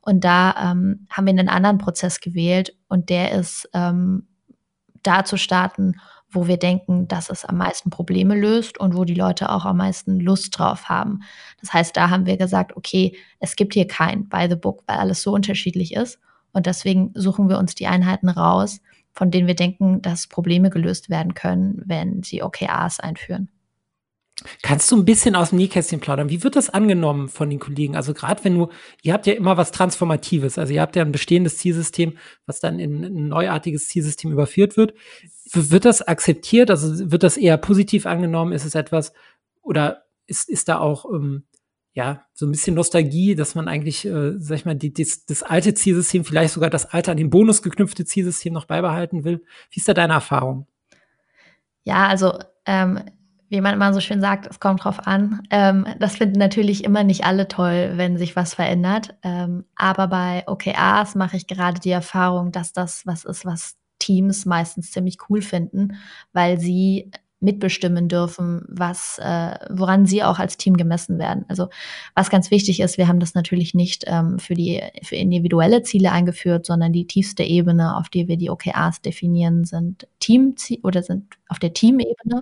Und 0.01 0.23
da 0.23 0.71
ähm, 0.71 1.07
haben 1.09 1.25
wir 1.25 1.31
einen 1.31 1.49
anderen 1.49 1.77
Prozess 1.77 2.19
gewählt 2.19 2.75
und 2.87 3.09
der 3.09 3.31
ist 3.31 3.69
ähm, 3.73 4.27
da 5.03 5.25
zu 5.25 5.37
starten, 5.37 5.95
wo 6.31 6.47
wir 6.47 6.57
denken, 6.57 7.07
dass 7.07 7.29
es 7.29 7.43
am 7.43 7.57
meisten 7.57 7.89
Probleme 7.89 8.35
löst 8.35 8.79
und 8.79 8.95
wo 8.95 9.03
die 9.03 9.15
Leute 9.15 9.49
auch 9.49 9.65
am 9.65 9.77
meisten 9.77 10.19
Lust 10.19 10.57
drauf 10.57 10.87
haben. 10.87 11.21
Das 11.59 11.73
heißt, 11.73 11.97
da 11.97 12.09
haben 12.09 12.25
wir 12.25 12.37
gesagt, 12.37 12.77
okay, 12.77 13.17
es 13.39 13.55
gibt 13.55 13.73
hier 13.73 13.87
kein 13.87 14.29
by 14.29 14.47
the 14.49 14.55
book, 14.55 14.83
weil 14.87 14.97
alles 14.97 15.23
so 15.23 15.33
unterschiedlich 15.33 15.95
ist. 15.95 16.19
Und 16.51 16.65
deswegen 16.65 17.11
suchen 17.15 17.49
wir 17.49 17.57
uns 17.57 17.75
die 17.75 17.87
Einheiten 17.87 18.29
raus, 18.29 18.79
von 19.13 19.31
denen 19.31 19.47
wir 19.47 19.55
denken, 19.55 20.01
dass 20.01 20.27
Probleme 20.27 20.69
gelöst 20.69 21.09
werden 21.09 21.33
können, 21.33 21.81
wenn 21.85 22.23
sie 22.23 22.43
OKRs 22.43 22.99
einführen. 22.99 23.49
Kannst 24.61 24.89
du 24.91 24.95
ein 24.95 25.05
bisschen 25.05 25.35
aus 25.35 25.49
dem 25.49 25.57
Nähkästchen 25.57 25.99
plaudern? 25.99 26.29
Wie 26.29 26.43
wird 26.43 26.55
das 26.55 26.69
angenommen 26.69 27.27
von 27.27 27.49
den 27.49 27.59
Kollegen? 27.59 27.95
Also 27.95 28.13
gerade 28.13 28.43
wenn 28.43 28.57
du, 28.57 28.69
ihr 29.01 29.13
habt 29.13 29.27
ja 29.27 29.33
immer 29.33 29.57
was 29.57 29.71
Transformatives, 29.71 30.57
also 30.57 30.73
ihr 30.73 30.81
habt 30.81 30.95
ja 30.95 31.03
ein 31.03 31.11
bestehendes 31.11 31.57
Zielsystem, 31.57 32.17
was 32.45 32.59
dann 32.59 32.79
in 32.79 33.03
ein 33.03 33.27
neuartiges 33.27 33.87
Zielsystem 33.89 34.31
überführt 34.31 34.77
wird. 34.77 34.93
Wird 35.51 35.85
das 35.85 36.01
akzeptiert? 36.01 36.69
Also 36.69 37.11
wird 37.11 37.23
das 37.23 37.37
eher 37.37 37.57
positiv 37.57 38.05
angenommen? 38.05 38.53
Ist 38.53 38.65
es 38.65 38.75
etwas 38.75 39.13
oder 39.61 40.03
ist, 40.25 40.49
ist 40.49 40.69
da 40.69 40.79
auch 40.79 41.05
ähm, 41.13 41.43
ja 41.93 42.25
so 42.33 42.45
ein 42.45 42.51
bisschen 42.51 42.75
Nostalgie, 42.75 43.35
dass 43.35 43.55
man 43.55 43.67
eigentlich, 43.67 44.05
äh, 44.05 44.39
sag 44.39 44.57
ich 44.57 44.65
mal, 44.65 44.75
die, 44.75 44.93
das, 44.93 45.25
das 45.25 45.43
alte 45.43 45.73
Zielsystem, 45.73 46.23
vielleicht 46.23 46.53
sogar 46.53 46.69
das 46.69 46.85
alte 46.85 47.11
an 47.11 47.17
den 47.17 47.29
Bonus 47.29 47.61
geknüpfte 47.61 48.05
Zielsystem 48.05 48.53
noch 48.53 48.65
beibehalten 48.65 49.25
will? 49.25 49.43
Wie 49.71 49.79
ist 49.79 49.87
da 49.89 49.93
deine 49.93 50.13
Erfahrung? 50.13 50.67
Ja, 51.83 52.07
also 52.07 52.37
ähm, 52.65 53.01
wie 53.49 53.61
man 53.61 53.73
immer 53.73 53.93
so 53.93 53.99
schön 53.99 54.21
sagt, 54.21 54.47
es 54.47 54.59
kommt 54.59 54.83
drauf 54.83 55.05
an. 55.07 55.41
Ähm, 55.49 55.85
das 55.99 56.17
finden 56.17 56.39
natürlich 56.39 56.83
immer 56.83 57.03
nicht 57.03 57.25
alle 57.25 57.47
toll, 57.47 57.93
wenn 57.95 58.17
sich 58.17 58.35
was 58.35 58.53
verändert. 58.53 59.15
Ähm, 59.23 59.65
aber 59.75 60.07
bei 60.07 60.43
OKRs 60.47 61.15
mache 61.15 61.37
ich 61.37 61.47
gerade 61.47 61.79
die 61.79 61.91
Erfahrung, 61.91 62.51
dass 62.51 62.73
das 62.73 63.05
was 63.05 63.25
ist, 63.25 63.45
was 63.45 63.75
Teams 63.97 64.45
meistens 64.45 64.91
ziemlich 64.91 65.17
cool 65.29 65.41
finden, 65.41 65.97
weil 66.31 66.59
sie 66.59 67.11
mitbestimmen 67.41 68.09
dürfen, 68.09 68.65
was, 68.67 69.17
äh, 69.19 69.55
woran 69.69 70.05
sie 70.05 70.23
auch 70.23 70.39
als 70.39 70.57
Team 70.57 70.75
gemessen 70.75 71.19
werden. 71.19 71.45
Also 71.47 71.69
was 72.13 72.29
ganz 72.29 72.51
wichtig 72.51 72.81
ist, 72.81 72.97
wir 72.97 73.07
haben 73.07 73.21
das 73.21 73.33
natürlich 73.33 73.73
nicht 73.73 74.03
ähm, 74.07 74.39
für 74.39 74.55
die 74.55 74.81
für 75.03 75.15
individuelle 75.15 75.81
Ziele 75.83 76.11
eingeführt, 76.11 76.65
sondern 76.65 76.91
die 76.91 77.07
tiefste 77.07 77.43
Ebene, 77.43 77.95
auf 77.95 78.09
die 78.09 78.27
wir 78.27 78.35
die 78.35 78.49
OKRs 78.49 79.01
definieren, 79.01 79.63
sind 79.63 80.07
Team 80.19 80.55
oder 80.83 81.01
sind 81.01 81.37
auf 81.47 81.59
der 81.59 81.73
Teamebene 81.73 82.41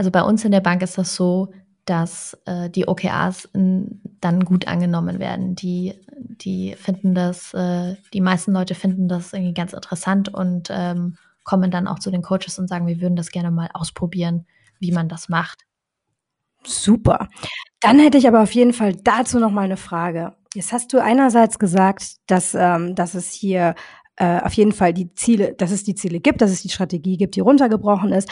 also 0.00 0.10
bei 0.10 0.22
uns 0.22 0.46
in 0.46 0.50
der 0.50 0.62
Bank 0.62 0.80
ist 0.80 0.96
das 0.96 1.14
so, 1.14 1.52
dass 1.84 2.32
äh, 2.46 2.70
die 2.70 2.88
OKRs 2.88 3.44
in, 3.52 4.00
dann 4.22 4.46
gut 4.46 4.66
angenommen 4.66 5.18
werden. 5.18 5.56
Die, 5.56 5.92
die 6.16 6.74
finden 6.74 7.14
das, 7.14 7.52
äh, 7.52 7.96
die 8.14 8.22
meisten 8.22 8.52
Leute 8.52 8.74
finden 8.74 9.08
das 9.08 9.34
irgendwie 9.34 9.52
ganz 9.52 9.74
interessant 9.74 10.32
und 10.32 10.68
ähm, 10.70 11.18
kommen 11.44 11.70
dann 11.70 11.86
auch 11.86 11.98
zu 11.98 12.10
den 12.10 12.22
Coaches 12.22 12.58
und 12.58 12.66
sagen, 12.66 12.86
wir 12.86 13.02
würden 13.02 13.14
das 13.14 13.30
gerne 13.30 13.50
mal 13.50 13.68
ausprobieren, 13.74 14.46
wie 14.78 14.90
man 14.90 15.10
das 15.10 15.28
macht. 15.28 15.66
Super. 16.64 17.28
Dann 17.80 17.98
hätte 17.98 18.16
ich 18.16 18.26
aber 18.26 18.40
auf 18.40 18.52
jeden 18.52 18.72
Fall 18.72 18.94
dazu 18.94 19.38
noch 19.38 19.50
mal 19.50 19.66
eine 19.66 19.76
Frage. 19.76 20.32
Jetzt 20.54 20.72
hast 20.72 20.94
du 20.94 20.98
einerseits 21.02 21.58
gesagt, 21.58 22.16
dass, 22.26 22.54
ähm, 22.54 22.94
dass 22.94 23.12
es 23.12 23.32
hier 23.32 23.74
äh, 24.16 24.40
auf 24.40 24.54
jeden 24.54 24.72
Fall 24.72 24.94
die 24.94 25.12
Ziele, 25.12 25.52
dass 25.52 25.70
es 25.70 25.84
die 25.84 25.94
Ziele 25.94 26.20
gibt, 26.20 26.40
dass 26.40 26.50
es 26.50 26.62
die 26.62 26.70
Strategie 26.70 27.18
gibt, 27.18 27.36
die 27.36 27.40
runtergebrochen 27.40 28.12
ist. 28.12 28.30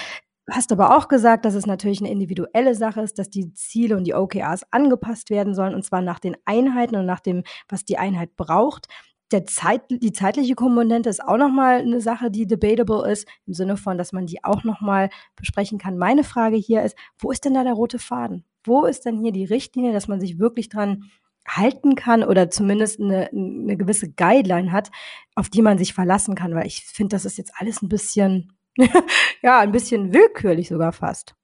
Hast 0.50 0.72
aber 0.72 0.96
auch 0.96 1.08
gesagt, 1.08 1.44
dass 1.44 1.54
es 1.54 1.66
natürlich 1.66 2.00
eine 2.00 2.10
individuelle 2.10 2.74
Sache 2.74 3.02
ist, 3.02 3.18
dass 3.18 3.28
die 3.28 3.52
Ziele 3.52 3.96
und 3.96 4.04
die 4.04 4.14
OKRs 4.14 4.64
angepasst 4.70 5.28
werden 5.28 5.54
sollen, 5.54 5.74
und 5.74 5.84
zwar 5.84 6.00
nach 6.00 6.20
den 6.20 6.36
Einheiten 6.46 6.96
und 6.96 7.04
nach 7.04 7.20
dem, 7.20 7.42
was 7.68 7.84
die 7.84 7.98
Einheit 7.98 8.34
braucht. 8.36 8.86
Der 9.30 9.44
Zeit, 9.44 9.82
die 9.90 10.12
zeitliche 10.12 10.54
Komponente 10.54 11.10
ist 11.10 11.22
auch 11.22 11.36
nochmal 11.36 11.80
eine 11.80 12.00
Sache, 12.00 12.30
die 12.30 12.46
debatable 12.46 13.10
ist, 13.10 13.28
im 13.46 13.52
Sinne 13.52 13.76
von, 13.76 13.98
dass 13.98 14.12
man 14.12 14.24
die 14.24 14.42
auch 14.42 14.64
nochmal 14.64 15.10
besprechen 15.36 15.76
kann. 15.76 15.98
Meine 15.98 16.24
Frage 16.24 16.56
hier 16.56 16.82
ist, 16.82 16.96
wo 17.18 17.30
ist 17.30 17.44
denn 17.44 17.52
da 17.52 17.62
der 17.62 17.74
rote 17.74 17.98
Faden? 17.98 18.46
Wo 18.64 18.86
ist 18.86 19.04
denn 19.04 19.18
hier 19.18 19.32
die 19.32 19.44
Richtlinie, 19.44 19.92
dass 19.92 20.08
man 20.08 20.18
sich 20.18 20.38
wirklich 20.38 20.70
dran 20.70 21.10
halten 21.46 21.94
kann 21.94 22.24
oder 22.24 22.48
zumindest 22.48 23.00
eine, 23.00 23.28
eine 23.32 23.76
gewisse 23.76 24.10
Guideline 24.10 24.72
hat, 24.72 24.90
auf 25.34 25.50
die 25.50 25.60
man 25.60 25.76
sich 25.76 25.92
verlassen 25.92 26.34
kann? 26.34 26.54
Weil 26.54 26.66
ich 26.66 26.86
finde, 26.86 27.14
das 27.14 27.26
ist 27.26 27.36
jetzt 27.36 27.52
alles 27.58 27.82
ein 27.82 27.90
bisschen 27.90 28.52
ja, 29.42 29.60
ein 29.60 29.72
bisschen 29.72 30.12
willkürlich 30.12 30.68
sogar 30.68 30.92
fast. 30.92 31.34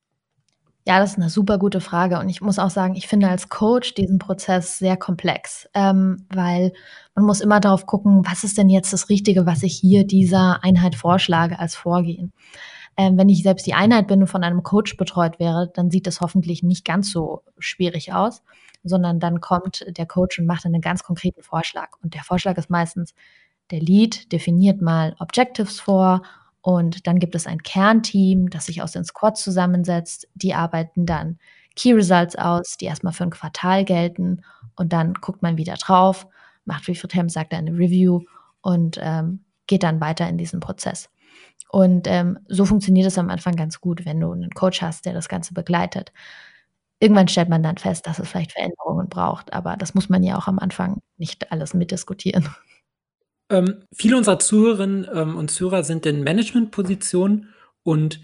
Ja, 0.86 0.98
das 0.98 1.12
ist 1.12 1.18
eine 1.18 1.30
super 1.30 1.58
gute 1.58 1.80
Frage. 1.80 2.18
Und 2.18 2.28
ich 2.28 2.42
muss 2.42 2.58
auch 2.58 2.68
sagen, 2.68 2.94
ich 2.94 3.08
finde 3.08 3.28
als 3.28 3.48
Coach 3.48 3.94
diesen 3.94 4.18
Prozess 4.18 4.78
sehr 4.78 4.98
komplex, 4.98 5.66
ähm, 5.72 6.26
weil 6.28 6.74
man 7.14 7.24
muss 7.24 7.40
immer 7.40 7.58
darauf 7.58 7.86
gucken, 7.86 8.22
was 8.26 8.44
ist 8.44 8.58
denn 8.58 8.68
jetzt 8.68 8.92
das 8.92 9.08
Richtige, 9.08 9.46
was 9.46 9.62
ich 9.62 9.74
hier 9.74 10.06
dieser 10.06 10.62
Einheit 10.62 10.94
vorschlage 10.94 11.58
als 11.58 11.74
Vorgehen. 11.74 12.32
Ähm, 12.98 13.16
wenn 13.16 13.30
ich 13.30 13.42
selbst 13.42 13.66
die 13.66 13.74
Einheit 13.74 14.06
bin 14.08 14.20
und 14.20 14.28
von 14.28 14.44
einem 14.44 14.62
Coach 14.62 14.96
betreut 14.98 15.38
wäre, 15.38 15.70
dann 15.74 15.90
sieht 15.90 16.06
das 16.06 16.20
hoffentlich 16.20 16.62
nicht 16.62 16.84
ganz 16.84 17.10
so 17.10 17.42
schwierig 17.58 18.12
aus, 18.12 18.42
sondern 18.84 19.18
dann 19.20 19.40
kommt 19.40 19.84
der 19.88 20.06
Coach 20.06 20.38
und 20.38 20.46
macht 20.46 20.66
einen 20.66 20.82
ganz 20.82 21.02
konkreten 21.02 21.42
Vorschlag. 21.42 21.88
Und 22.02 22.12
der 22.14 22.22
Vorschlag 22.22 22.58
ist 22.58 22.68
meistens, 22.68 23.14
der 23.70 23.80
Lead 23.80 24.30
definiert 24.32 24.82
mal 24.82 25.16
Objectives 25.18 25.80
vor 25.80 26.22
und 26.64 27.06
dann 27.06 27.18
gibt 27.18 27.34
es 27.34 27.46
ein 27.46 27.62
Kernteam, 27.62 28.48
das 28.48 28.64
sich 28.64 28.80
aus 28.80 28.92
den 28.92 29.04
Squads 29.04 29.44
zusammensetzt. 29.44 30.28
Die 30.34 30.54
arbeiten 30.54 31.04
dann 31.04 31.38
Key 31.76 31.92
Results 31.92 32.36
aus, 32.36 32.78
die 32.78 32.86
erstmal 32.86 33.12
für 33.12 33.24
ein 33.24 33.30
Quartal 33.30 33.84
gelten. 33.84 34.40
Und 34.74 34.94
dann 34.94 35.12
guckt 35.12 35.42
man 35.42 35.58
wieder 35.58 35.74
drauf, 35.74 36.26
macht, 36.64 36.88
wie 36.88 36.94
Friedhelm 36.94 37.28
sagt, 37.28 37.52
eine 37.52 37.72
Review 37.72 38.22
und 38.62 38.98
ähm, 38.98 39.44
geht 39.66 39.82
dann 39.82 40.00
weiter 40.00 40.26
in 40.26 40.38
diesen 40.38 40.60
Prozess. 40.60 41.10
Und 41.68 42.06
ähm, 42.08 42.38
so 42.48 42.64
funktioniert 42.64 43.08
es 43.08 43.18
am 43.18 43.28
Anfang 43.28 43.56
ganz 43.56 43.82
gut, 43.82 44.06
wenn 44.06 44.18
du 44.18 44.32
einen 44.32 44.52
Coach 44.52 44.80
hast, 44.80 45.04
der 45.04 45.12
das 45.12 45.28
Ganze 45.28 45.52
begleitet. 45.52 46.14
Irgendwann 46.98 47.28
stellt 47.28 47.50
man 47.50 47.62
dann 47.62 47.76
fest, 47.76 48.06
dass 48.06 48.18
es 48.18 48.30
vielleicht 48.30 48.52
Veränderungen 48.52 49.10
braucht, 49.10 49.52
aber 49.52 49.76
das 49.76 49.92
muss 49.92 50.08
man 50.08 50.22
ja 50.22 50.38
auch 50.38 50.48
am 50.48 50.58
Anfang 50.58 51.02
nicht 51.18 51.52
alles 51.52 51.74
mitdiskutieren. 51.74 52.48
Ähm, 53.50 53.84
viele 53.94 54.16
unserer 54.16 54.38
Zuhörerinnen 54.38 55.06
ähm, 55.12 55.36
und 55.36 55.50
Zuhörer 55.50 55.84
sind 55.84 56.06
in 56.06 56.24
Managementpositionen 56.24 57.48
und 57.82 58.20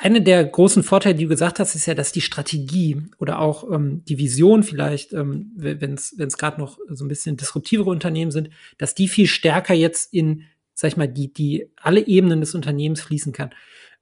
eine 0.00 0.22
der 0.22 0.44
großen 0.44 0.84
Vorteile, 0.84 1.16
die 1.16 1.24
du 1.24 1.30
gesagt 1.30 1.58
hast, 1.58 1.74
ist 1.74 1.86
ja, 1.86 1.94
dass 1.94 2.12
die 2.12 2.20
Strategie 2.20 3.02
oder 3.18 3.40
auch 3.40 3.68
ähm, 3.70 4.04
die 4.04 4.18
Vision 4.18 4.62
vielleicht, 4.62 5.12
ähm, 5.12 5.50
wenn 5.56 5.94
es 5.94 6.38
gerade 6.38 6.60
noch 6.60 6.78
so 6.88 7.04
ein 7.04 7.08
bisschen 7.08 7.36
disruptivere 7.36 7.90
Unternehmen 7.90 8.30
sind, 8.30 8.50
dass 8.76 8.94
die 8.94 9.08
viel 9.08 9.26
stärker 9.26 9.74
jetzt 9.74 10.12
in, 10.14 10.44
sag 10.72 10.92
ich 10.92 10.96
mal, 10.96 11.08
die, 11.08 11.32
die 11.32 11.72
alle 11.76 12.06
Ebenen 12.06 12.40
des 12.40 12.54
Unternehmens 12.54 13.00
fließen 13.00 13.32
kann. 13.32 13.50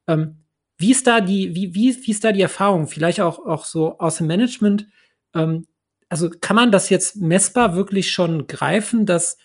Ähm, 0.06 0.36
wie 0.76 0.90
ist 0.90 1.06
da 1.06 1.22
die, 1.22 1.54
wie, 1.54 1.74
wie, 1.74 1.96
wie 2.06 2.10
ist 2.10 2.24
da 2.24 2.32
die 2.32 2.42
Erfahrung? 2.42 2.88
Vielleicht 2.88 3.20
auch, 3.20 3.38
auch 3.46 3.64
so 3.64 3.98
aus 3.98 4.18
dem 4.18 4.26
Management. 4.26 4.86
Ähm, 5.34 5.66
also 6.10 6.28
kann 6.28 6.56
man 6.56 6.72
das 6.72 6.90
jetzt 6.90 7.16
messbar 7.16 7.74
wirklich 7.74 8.10
schon 8.10 8.46
greifen, 8.46 9.06
dass 9.06 9.38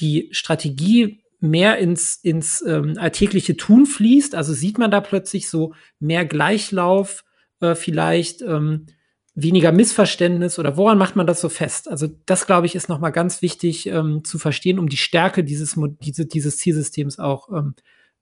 die 0.00 0.28
Strategie 0.32 1.22
mehr 1.40 1.78
ins, 1.78 2.16
ins 2.16 2.62
ähm, 2.62 2.94
alltägliche 2.98 3.56
Tun 3.56 3.86
fließt. 3.86 4.34
Also 4.34 4.52
sieht 4.52 4.78
man 4.78 4.90
da 4.90 5.00
plötzlich 5.00 5.48
so 5.48 5.74
mehr 6.00 6.24
Gleichlauf, 6.24 7.24
äh, 7.60 7.74
vielleicht 7.74 8.42
ähm, 8.42 8.86
weniger 9.34 9.70
Missverständnis 9.70 10.58
oder 10.58 10.76
woran 10.76 10.98
macht 10.98 11.14
man 11.14 11.26
das 11.26 11.40
so 11.40 11.48
fest? 11.48 11.88
Also 11.88 12.08
das, 12.26 12.46
glaube 12.46 12.66
ich, 12.66 12.74
ist 12.74 12.88
nochmal 12.88 13.12
ganz 13.12 13.40
wichtig 13.40 13.86
ähm, 13.86 14.24
zu 14.24 14.38
verstehen, 14.38 14.80
um 14.80 14.88
die 14.88 14.96
Stärke 14.96 15.44
dieses, 15.44 15.78
diese, 16.00 16.26
dieses 16.26 16.58
Zielsystems 16.58 17.20
auch, 17.20 17.48
ähm, 17.56 17.74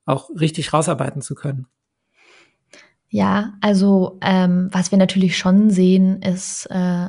auch 0.05 0.29
richtig 0.39 0.75
rausarbeiten 0.75 1.23
zu 1.23 1.35
können. 1.35 1.67
Ja, 3.09 3.55
also 3.63 4.19
ähm, 4.21 4.69
was 4.73 4.91
wir 4.91 4.99
natürlich 4.99 5.39
schon 5.39 5.71
sehen, 5.71 6.21
ist 6.21 6.67
äh, 6.67 7.09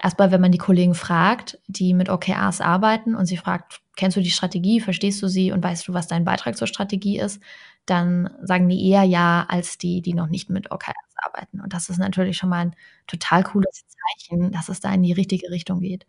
erstmal, 0.00 0.30
wenn 0.30 0.40
man 0.40 0.52
die 0.52 0.58
Kollegen 0.58 0.94
fragt, 0.94 1.58
die 1.66 1.94
mit 1.94 2.10
OKRs 2.10 2.60
arbeiten 2.60 3.16
und 3.16 3.26
sie 3.26 3.38
fragt, 3.38 3.80
kennst 3.98 4.16
du 4.16 4.22
die 4.22 4.30
Strategie, 4.30 4.80
verstehst 4.80 5.20
du 5.22 5.28
sie 5.28 5.50
und 5.52 5.62
weißt 5.62 5.88
du, 5.88 5.92
was 5.92 6.06
dein 6.06 6.24
Beitrag 6.24 6.56
zur 6.56 6.68
Strategie 6.68 7.18
ist, 7.18 7.42
dann 7.84 8.30
sagen 8.42 8.68
die 8.68 8.88
eher 8.88 9.02
ja 9.02 9.44
als 9.48 9.76
die, 9.76 10.00
die 10.02 10.14
noch 10.14 10.28
nicht 10.28 10.50
mit 10.50 10.70
OKRs 10.70 10.94
arbeiten. 11.16 11.60
Und 11.60 11.72
das 11.74 11.88
ist 11.90 11.98
natürlich 11.98 12.36
schon 12.36 12.48
mal 12.48 12.60
ein 12.66 12.76
total 13.08 13.42
cooles 13.42 13.84
Zeichen, 13.88 14.52
dass 14.52 14.68
es 14.68 14.80
da 14.80 14.92
in 14.94 15.02
die 15.02 15.12
richtige 15.12 15.50
Richtung 15.50 15.80
geht. 15.80 16.06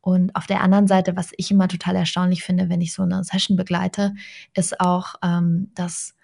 Und 0.00 0.34
auf 0.34 0.46
der 0.46 0.62
anderen 0.62 0.88
Seite, 0.88 1.16
was 1.16 1.32
ich 1.36 1.50
immer 1.50 1.68
total 1.68 1.96
erstaunlich 1.96 2.42
finde, 2.42 2.68
wenn 2.68 2.80
ich 2.80 2.92
so 2.92 3.02
eine 3.02 3.22
Session 3.22 3.56
begleite, 3.56 4.14
ist 4.54 4.80
auch 4.80 5.14
ähm, 5.22 5.70
das 5.74 6.16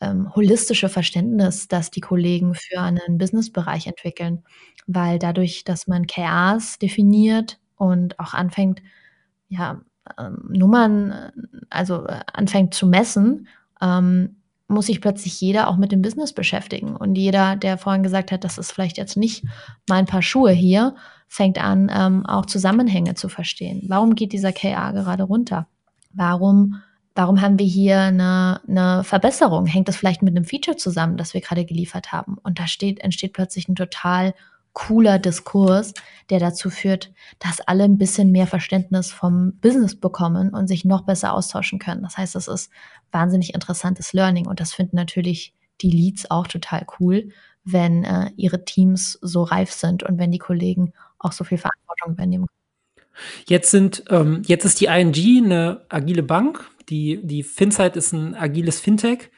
ähm, 0.00 0.34
holistische 0.34 0.88
Verständnis, 0.88 1.68
das 1.68 1.90
die 1.90 2.00
Kollegen 2.00 2.54
für 2.54 2.80
einen 2.80 3.18
Businessbereich 3.18 3.86
entwickeln. 3.86 4.42
Weil 4.86 5.18
dadurch, 5.18 5.64
dass 5.64 5.86
man 5.86 6.06
KRs 6.06 6.78
definiert 6.78 7.58
und 7.76 8.18
auch 8.18 8.32
anfängt, 8.32 8.80
ja, 9.48 9.82
ähm, 10.18 10.48
Nummern, 10.48 11.10
äh, 11.10 11.30
also 11.70 12.06
äh, 12.06 12.20
anfängt 12.32 12.74
zu 12.74 12.86
messen, 12.86 13.48
ähm, 13.80 14.36
muss 14.68 14.86
sich 14.86 15.00
plötzlich 15.00 15.40
jeder 15.40 15.68
auch 15.68 15.76
mit 15.76 15.90
dem 15.90 16.02
Business 16.02 16.32
beschäftigen. 16.32 16.94
Und 16.94 17.16
jeder, 17.16 17.56
der 17.56 17.76
vorhin 17.76 18.02
gesagt 18.02 18.30
hat, 18.30 18.44
das 18.44 18.56
ist 18.56 18.70
vielleicht 18.70 18.98
jetzt 18.98 19.16
nicht 19.16 19.44
mein 19.88 20.06
Paar 20.06 20.22
Schuhe 20.22 20.52
hier, 20.52 20.94
fängt 21.26 21.58
an, 21.62 21.90
ähm, 21.92 22.24
auch 22.26 22.46
Zusammenhänge 22.46 23.14
zu 23.14 23.28
verstehen. 23.28 23.82
Warum 23.88 24.14
geht 24.14 24.32
dieser 24.32 24.52
KA 24.52 24.92
gerade 24.92 25.24
runter? 25.24 25.66
Warum 26.12 26.82
Warum 27.14 27.40
haben 27.40 27.58
wir 27.58 27.66
hier 27.66 27.98
eine, 27.98 28.60
eine 28.68 29.04
Verbesserung? 29.04 29.66
Hängt 29.66 29.88
das 29.88 29.96
vielleicht 29.96 30.22
mit 30.22 30.36
einem 30.36 30.44
Feature 30.44 30.76
zusammen, 30.76 31.16
das 31.16 31.34
wir 31.34 31.40
gerade 31.40 31.64
geliefert 31.64 32.12
haben? 32.12 32.38
Und 32.42 32.60
da 32.60 32.66
steht, 32.66 33.00
entsteht 33.00 33.32
plötzlich 33.32 33.68
ein 33.68 33.74
total 33.74 34.32
cooler 34.72 35.18
Diskurs, 35.18 35.94
der 36.30 36.38
dazu 36.38 36.70
führt, 36.70 37.12
dass 37.38 37.60
alle 37.60 37.84
ein 37.84 37.98
bisschen 37.98 38.30
mehr 38.30 38.46
Verständnis 38.46 39.10
vom 39.10 39.58
Business 39.60 39.98
bekommen 39.98 40.50
und 40.50 40.68
sich 40.68 40.84
noch 40.84 41.02
besser 41.02 41.32
austauschen 41.32 41.78
können. 41.78 42.02
Das 42.02 42.16
heißt, 42.16 42.34
das 42.34 42.48
ist 42.48 42.70
wahnsinnig 43.10 43.54
interessantes 43.54 44.12
Learning 44.12 44.46
und 44.46 44.60
das 44.60 44.72
finden 44.72 44.96
natürlich 44.96 45.54
die 45.80 45.90
Leads 45.90 46.30
auch 46.30 46.46
total 46.46 46.86
cool, 46.98 47.30
wenn 47.64 48.04
äh, 48.04 48.30
ihre 48.36 48.64
Teams 48.64 49.18
so 49.22 49.42
reif 49.42 49.72
sind 49.72 50.02
und 50.02 50.18
wenn 50.18 50.30
die 50.30 50.38
Kollegen 50.38 50.92
auch 51.18 51.32
so 51.32 51.44
viel 51.44 51.58
Verantwortung 51.58 52.12
übernehmen. 52.12 52.46
Jetzt 53.46 53.70
sind, 53.70 54.04
ähm, 54.08 54.42
jetzt 54.46 54.64
ist 54.64 54.80
die 54.80 54.86
ING 54.86 55.44
eine 55.44 55.82
agile 55.88 56.22
Bank. 56.22 56.70
Die, 56.88 57.20
die 57.22 57.42
Finzeit 57.42 57.96
ist 57.96 58.12
ein 58.12 58.34
agiles 58.34 58.80
Fintech. 58.80 59.30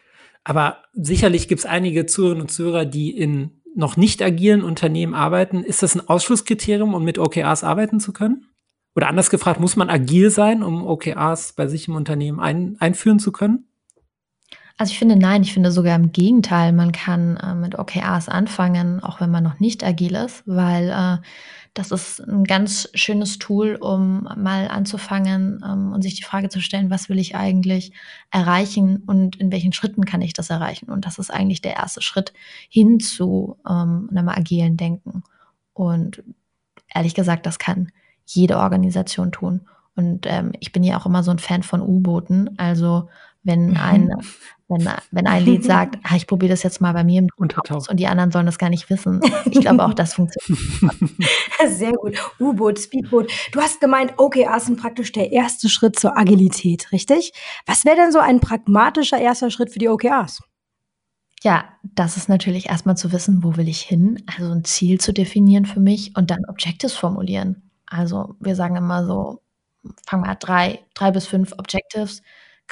Aber 0.45 0.79
sicherlich 0.93 1.49
gibt 1.49 1.61
es 1.61 1.67
einige 1.67 2.07
Zuhörerinnen 2.07 2.43
und 2.43 2.49
Zuhörer, 2.49 2.85
die 2.85 3.17
in 3.17 3.62
noch 3.75 3.97
nicht 3.97 4.23
agilen 4.23 4.63
Unternehmen 4.63 5.15
arbeiten. 5.15 5.65
Ist 5.65 5.83
das 5.83 5.95
ein 5.95 6.07
Ausschlusskriterium, 6.07 6.95
um 6.95 7.05
mit 7.05 7.19
OKRs 7.19 7.65
arbeiten 7.65 8.01
zu 8.01 8.13
können? 8.13 8.47
Oder 8.95 9.09
anders 9.09 9.31
gefragt, 9.31 9.61
muss 9.61 9.77
man 9.77 9.89
agil 9.89 10.31
sein, 10.31 10.63
um 10.63 10.87
OKRs 10.87 11.55
bei 11.55 11.67
sich 11.67 11.89
im 11.89 11.97
Unternehmen 11.97 12.41
ein, 12.41 12.77
einführen 12.79 13.19
zu 13.19 13.33
können? 13.33 13.67
Also 14.77 14.91
ich 14.91 14.99
finde 14.99 15.17
nein, 15.17 15.43
ich 15.43 15.53
finde 15.53 15.71
sogar 15.71 15.97
im 15.97 16.13
Gegenteil, 16.13 16.73
man 16.73 16.93
kann 16.93 17.37
äh, 17.37 17.55
mit 17.55 17.79
OKRs 17.79 18.29
anfangen, 18.29 19.03
auch 19.03 19.21
wenn 19.21 19.31
man 19.31 19.45
noch 19.45 19.61
nicht 19.61 19.85
agil 19.85 20.15
ist, 20.15 20.43
weil 20.47 20.89
äh, 20.89 21.23
das 21.75 21.91
ist 21.91 22.21
ein 22.21 22.45
ganz 22.45 22.91
schönes 22.95 23.39
Tool, 23.39 23.77
um 23.77 24.29
mal 24.37 24.69
anzufangen 24.69 25.65
ähm, 25.67 25.93
und 25.93 26.03
sich 26.03 26.15
die 26.15 26.23
Frage 26.23 26.51
zu 26.51 26.61
stellen, 26.61 26.91
was 26.91 27.09
will 27.09 27.19
ich 27.19 27.35
eigentlich 27.35 27.93
erreichen 28.31 29.03
und 29.07 29.37
in 29.37 29.51
welchen 29.51 29.73
Schritten 29.73 30.05
kann 30.05 30.21
ich 30.21 30.35
das 30.35 30.51
erreichen? 30.51 30.91
Und 30.91 31.07
das 31.07 31.19
ist 31.19 31.31
eigentlich 31.31 31.63
der 31.63 31.77
erste 31.77 32.03
Schritt 32.03 32.35
hin 32.69 33.01
zu 33.01 33.57
ähm, 33.69 34.09
einem 34.11 34.29
agilen 34.29 34.77
Denken. 34.77 35.23
Und 35.73 36.23
ehrlich 36.95 37.15
gesagt, 37.15 37.47
das 37.47 37.59
kann 37.59 37.91
jede 38.27 38.59
Organisation 38.59 39.33
tun. 39.33 39.63
Und 39.95 40.27
ähm, 40.27 40.53
ich 40.61 40.73
bin 40.73 40.85
ja 40.85 40.99
auch 40.99 41.07
immer 41.07 41.23
so 41.23 41.31
ein 41.31 41.39
Fan 41.39 41.63
von 41.63 41.81
U-Booten. 41.81 42.59
Also 42.59 43.09
Wenn 43.45 43.71
Mhm. 43.71 43.77
ein, 43.77 44.11
wenn, 44.69 44.89
wenn 45.11 45.27
ein 45.27 45.45
Lied 45.45 45.65
sagt, 45.65 45.99
ah, 46.05 46.15
ich 46.17 46.27
probiere 46.27 46.51
das 46.51 46.63
jetzt 46.63 46.81
mal 46.81 46.93
bei 46.93 47.03
mir 47.05 47.21
im 47.21 47.29
Untertauchen. 47.37 47.75
Haus 47.77 47.89
und 47.89 47.99
die 47.99 48.07
anderen 48.07 48.31
sollen 48.31 48.47
das 48.47 48.59
gar 48.59 48.71
nicht 48.71 48.89
wissen. 48.89 49.21
Ich 49.51 49.61
glaube 49.61 49.85
auch, 49.85 49.95
das 49.95 50.15
funktioniert. 50.15 50.63
Sehr 51.69 51.93
gut. 51.93 52.17
U-Boot, 52.39 52.79
Speedboot. 52.79 53.31
Du 53.53 53.61
hast 53.61 53.81
gemeint, 53.81 54.15
OKRs 54.19 54.67
sind 54.67 54.81
praktisch 54.81 55.13
der 55.13 55.33
erste 55.33 55.69
Schritt 55.69 55.99
zur 55.99 56.17
Agilität, 56.17 56.93
richtig? 56.93 57.33
Was 57.67 57.85
wäre 57.85 57.97
denn 57.97 58.13
so 58.13 58.19
ein 58.21 58.41
pragmatischer 58.41 59.19
erster 59.19 59.51
Schritt 59.51 59.73
für 59.73 59.79
die 59.79 59.89
OKRs? 59.89 60.41
Ja, 61.43 61.65
das 61.83 62.17
ist 62.17 62.29
natürlich 62.29 62.69
erstmal 62.69 62.97
zu 62.97 63.11
wissen, 63.11 63.43
wo 63.43 63.57
will 63.57 63.69
ich 63.69 63.81
hin, 63.81 64.23
also 64.39 64.53
ein 64.53 64.65
Ziel 64.65 65.01
zu 65.01 65.13
definieren 65.13 65.67
für 65.67 65.81
mich 65.81 66.17
und 66.17 66.31
dann 66.31 66.45
Objectives 66.49 66.95
formulieren. 66.95 67.69
Also 67.87 68.37
wir 68.39 68.55
sagen 68.55 68.77
immer 68.77 69.05
so, 69.05 69.41
fangen 70.07 70.23
wir 70.23 70.31
an, 70.31 70.37
drei, 70.39 70.79
drei 70.95 71.11
bis 71.11 71.27
fünf 71.27 71.53
Objectives, 71.59 72.23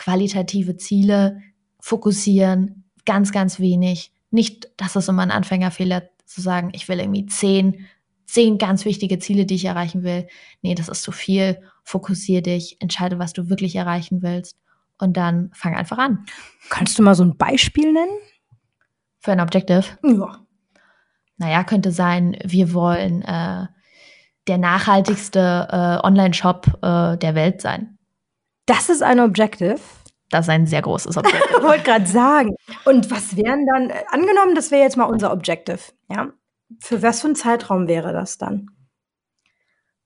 qualitative 0.00 0.78
Ziele, 0.78 1.42
fokussieren, 1.78 2.84
ganz, 3.04 3.32
ganz 3.32 3.60
wenig. 3.60 4.12
Nicht, 4.30 4.70
das 4.78 4.96
ist 4.96 5.10
immer 5.10 5.20
ein 5.20 5.30
Anfängerfehler 5.30 6.04
zu 6.24 6.40
sagen, 6.40 6.70
ich 6.72 6.88
will 6.88 7.00
irgendwie 7.00 7.26
zehn, 7.26 7.86
zehn 8.24 8.56
ganz 8.56 8.86
wichtige 8.86 9.18
Ziele, 9.18 9.44
die 9.44 9.56
ich 9.56 9.66
erreichen 9.66 10.02
will. 10.02 10.26
Nee, 10.62 10.74
das 10.74 10.88
ist 10.88 11.02
zu 11.02 11.12
viel. 11.12 11.60
Fokussier 11.84 12.40
dich, 12.40 12.80
entscheide, 12.80 13.18
was 13.18 13.34
du 13.34 13.50
wirklich 13.50 13.76
erreichen 13.76 14.22
willst 14.22 14.56
und 14.98 15.18
dann 15.18 15.50
fang 15.52 15.74
einfach 15.74 15.98
an. 15.98 16.24
Kannst 16.70 16.98
du 16.98 17.02
mal 17.02 17.14
so 17.14 17.24
ein 17.24 17.36
Beispiel 17.36 17.92
nennen? 17.92 18.18
Für 19.18 19.32
ein 19.32 19.40
Objective. 19.40 19.84
Ja. 20.02 20.46
Naja, 21.36 21.62
könnte 21.64 21.92
sein, 21.92 22.38
wir 22.42 22.72
wollen 22.72 23.20
äh, 23.20 23.66
der 24.46 24.58
nachhaltigste 24.58 25.68
äh, 25.70 26.06
Online-Shop 26.06 26.78
äh, 26.82 27.18
der 27.18 27.34
Welt 27.34 27.60
sein. 27.60 27.98
Das 28.70 28.88
ist 28.88 29.02
ein 29.02 29.18
Objective. 29.20 29.80
Das 30.30 30.46
ist 30.46 30.50
ein 30.50 30.66
sehr 30.66 30.82
großes 30.82 31.16
Ich 31.16 31.18
Objective. 31.18 31.62
wollte 31.62 31.82
gerade 31.82 32.06
sagen. 32.06 32.54
Und 32.84 33.10
was 33.10 33.36
wären 33.36 33.66
dann, 33.66 33.90
äh, 33.90 34.04
angenommen, 34.10 34.54
das 34.54 34.70
wäre 34.70 34.82
jetzt 34.82 34.96
mal 34.96 35.04
unser 35.04 35.32
Objective, 35.32 35.80
ja? 36.08 36.28
Für 36.78 37.02
was 37.02 37.20
für 37.20 37.26
einen 37.26 37.36
Zeitraum 37.36 37.88
wäre 37.88 38.12
das 38.12 38.38
dann? 38.38 38.70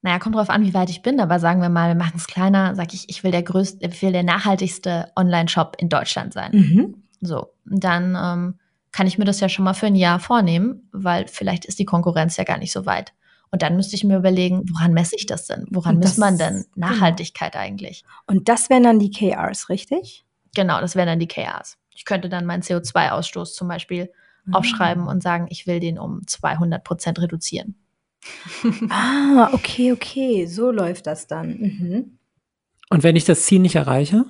naja, 0.04 0.18
kommt 0.18 0.34
drauf 0.34 0.50
an, 0.50 0.64
wie 0.64 0.74
weit 0.74 0.90
ich 0.90 1.00
bin, 1.00 1.18
aber 1.18 1.38
sagen 1.38 1.62
wir 1.62 1.70
mal, 1.70 1.88
wir 1.88 1.94
machen 1.94 2.16
es 2.16 2.26
kleiner, 2.26 2.74
sag 2.74 2.92
ich, 2.92 3.08
ich 3.08 3.24
will 3.24 3.30
der 3.30 3.42
größte, 3.42 3.86
ich 3.86 4.02
will 4.02 4.12
der 4.12 4.22
nachhaltigste 4.22 5.10
Online-Shop 5.16 5.76
in 5.78 5.88
Deutschland 5.88 6.34
sein. 6.34 6.50
Mhm. 6.52 7.04
So, 7.22 7.54
dann 7.64 8.14
ähm, 8.14 8.58
kann 8.92 9.06
ich 9.06 9.16
mir 9.16 9.24
das 9.24 9.40
ja 9.40 9.48
schon 9.48 9.64
mal 9.64 9.72
für 9.72 9.86
ein 9.86 9.96
Jahr 9.96 10.20
vornehmen, 10.20 10.90
weil 10.92 11.26
vielleicht 11.26 11.64
ist 11.64 11.78
die 11.78 11.86
Konkurrenz 11.86 12.36
ja 12.36 12.44
gar 12.44 12.58
nicht 12.58 12.70
so 12.70 12.84
weit. 12.84 13.14
Und 13.54 13.62
dann 13.62 13.76
müsste 13.76 13.94
ich 13.94 14.02
mir 14.02 14.16
überlegen, 14.16 14.64
woran 14.72 14.92
messe 14.92 15.14
ich 15.14 15.26
das 15.26 15.46
denn? 15.46 15.68
Woran 15.70 15.98
misst 15.98 16.18
man 16.18 16.36
denn 16.36 16.64
genau. 16.74 16.88
Nachhaltigkeit 16.88 17.54
eigentlich? 17.54 18.02
Und 18.26 18.48
das 18.48 18.68
wären 18.68 18.82
dann 18.82 18.98
die 18.98 19.12
KRs, 19.12 19.68
richtig? 19.68 20.24
Genau, 20.56 20.80
das 20.80 20.96
wären 20.96 21.06
dann 21.06 21.20
die 21.20 21.28
KRs. 21.28 21.78
Ich 21.90 22.04
könnte 22.04 22.28
dann 22.28 22.46
meinen 22.46 22.64
CO2-Ausstoß 22.64 23.54
zum 23.54 23.68
Beispiel 23.68 24.10
aufschreiben 24.50 25.06
und 25.06 25.22
sagen, 25.22 25.46
ich 25.50 25.68
will 25.68 25.78
den 25.78 26.00
um 26.00 26.26
200 26.26 26.82
Prozent 26.82 27.20
reduzieren. 27.20 27.76
Ah, 28.90 29.50
okay, 29.52 29.92
okay. 29.92 30.46
So 30.46 30.72
läuft 30.72 31.06
das 31.06 31.28
dann. 31.28 31.50
Mhm. 31.50 32.18
Und 32.90 33.04
wenn 33.04 33.14
ich 33.14 33.24
das 33.24 33.44
Ziel 33.44 33.60
nicht 33.60 33.76
erreiche? 33.76 34.24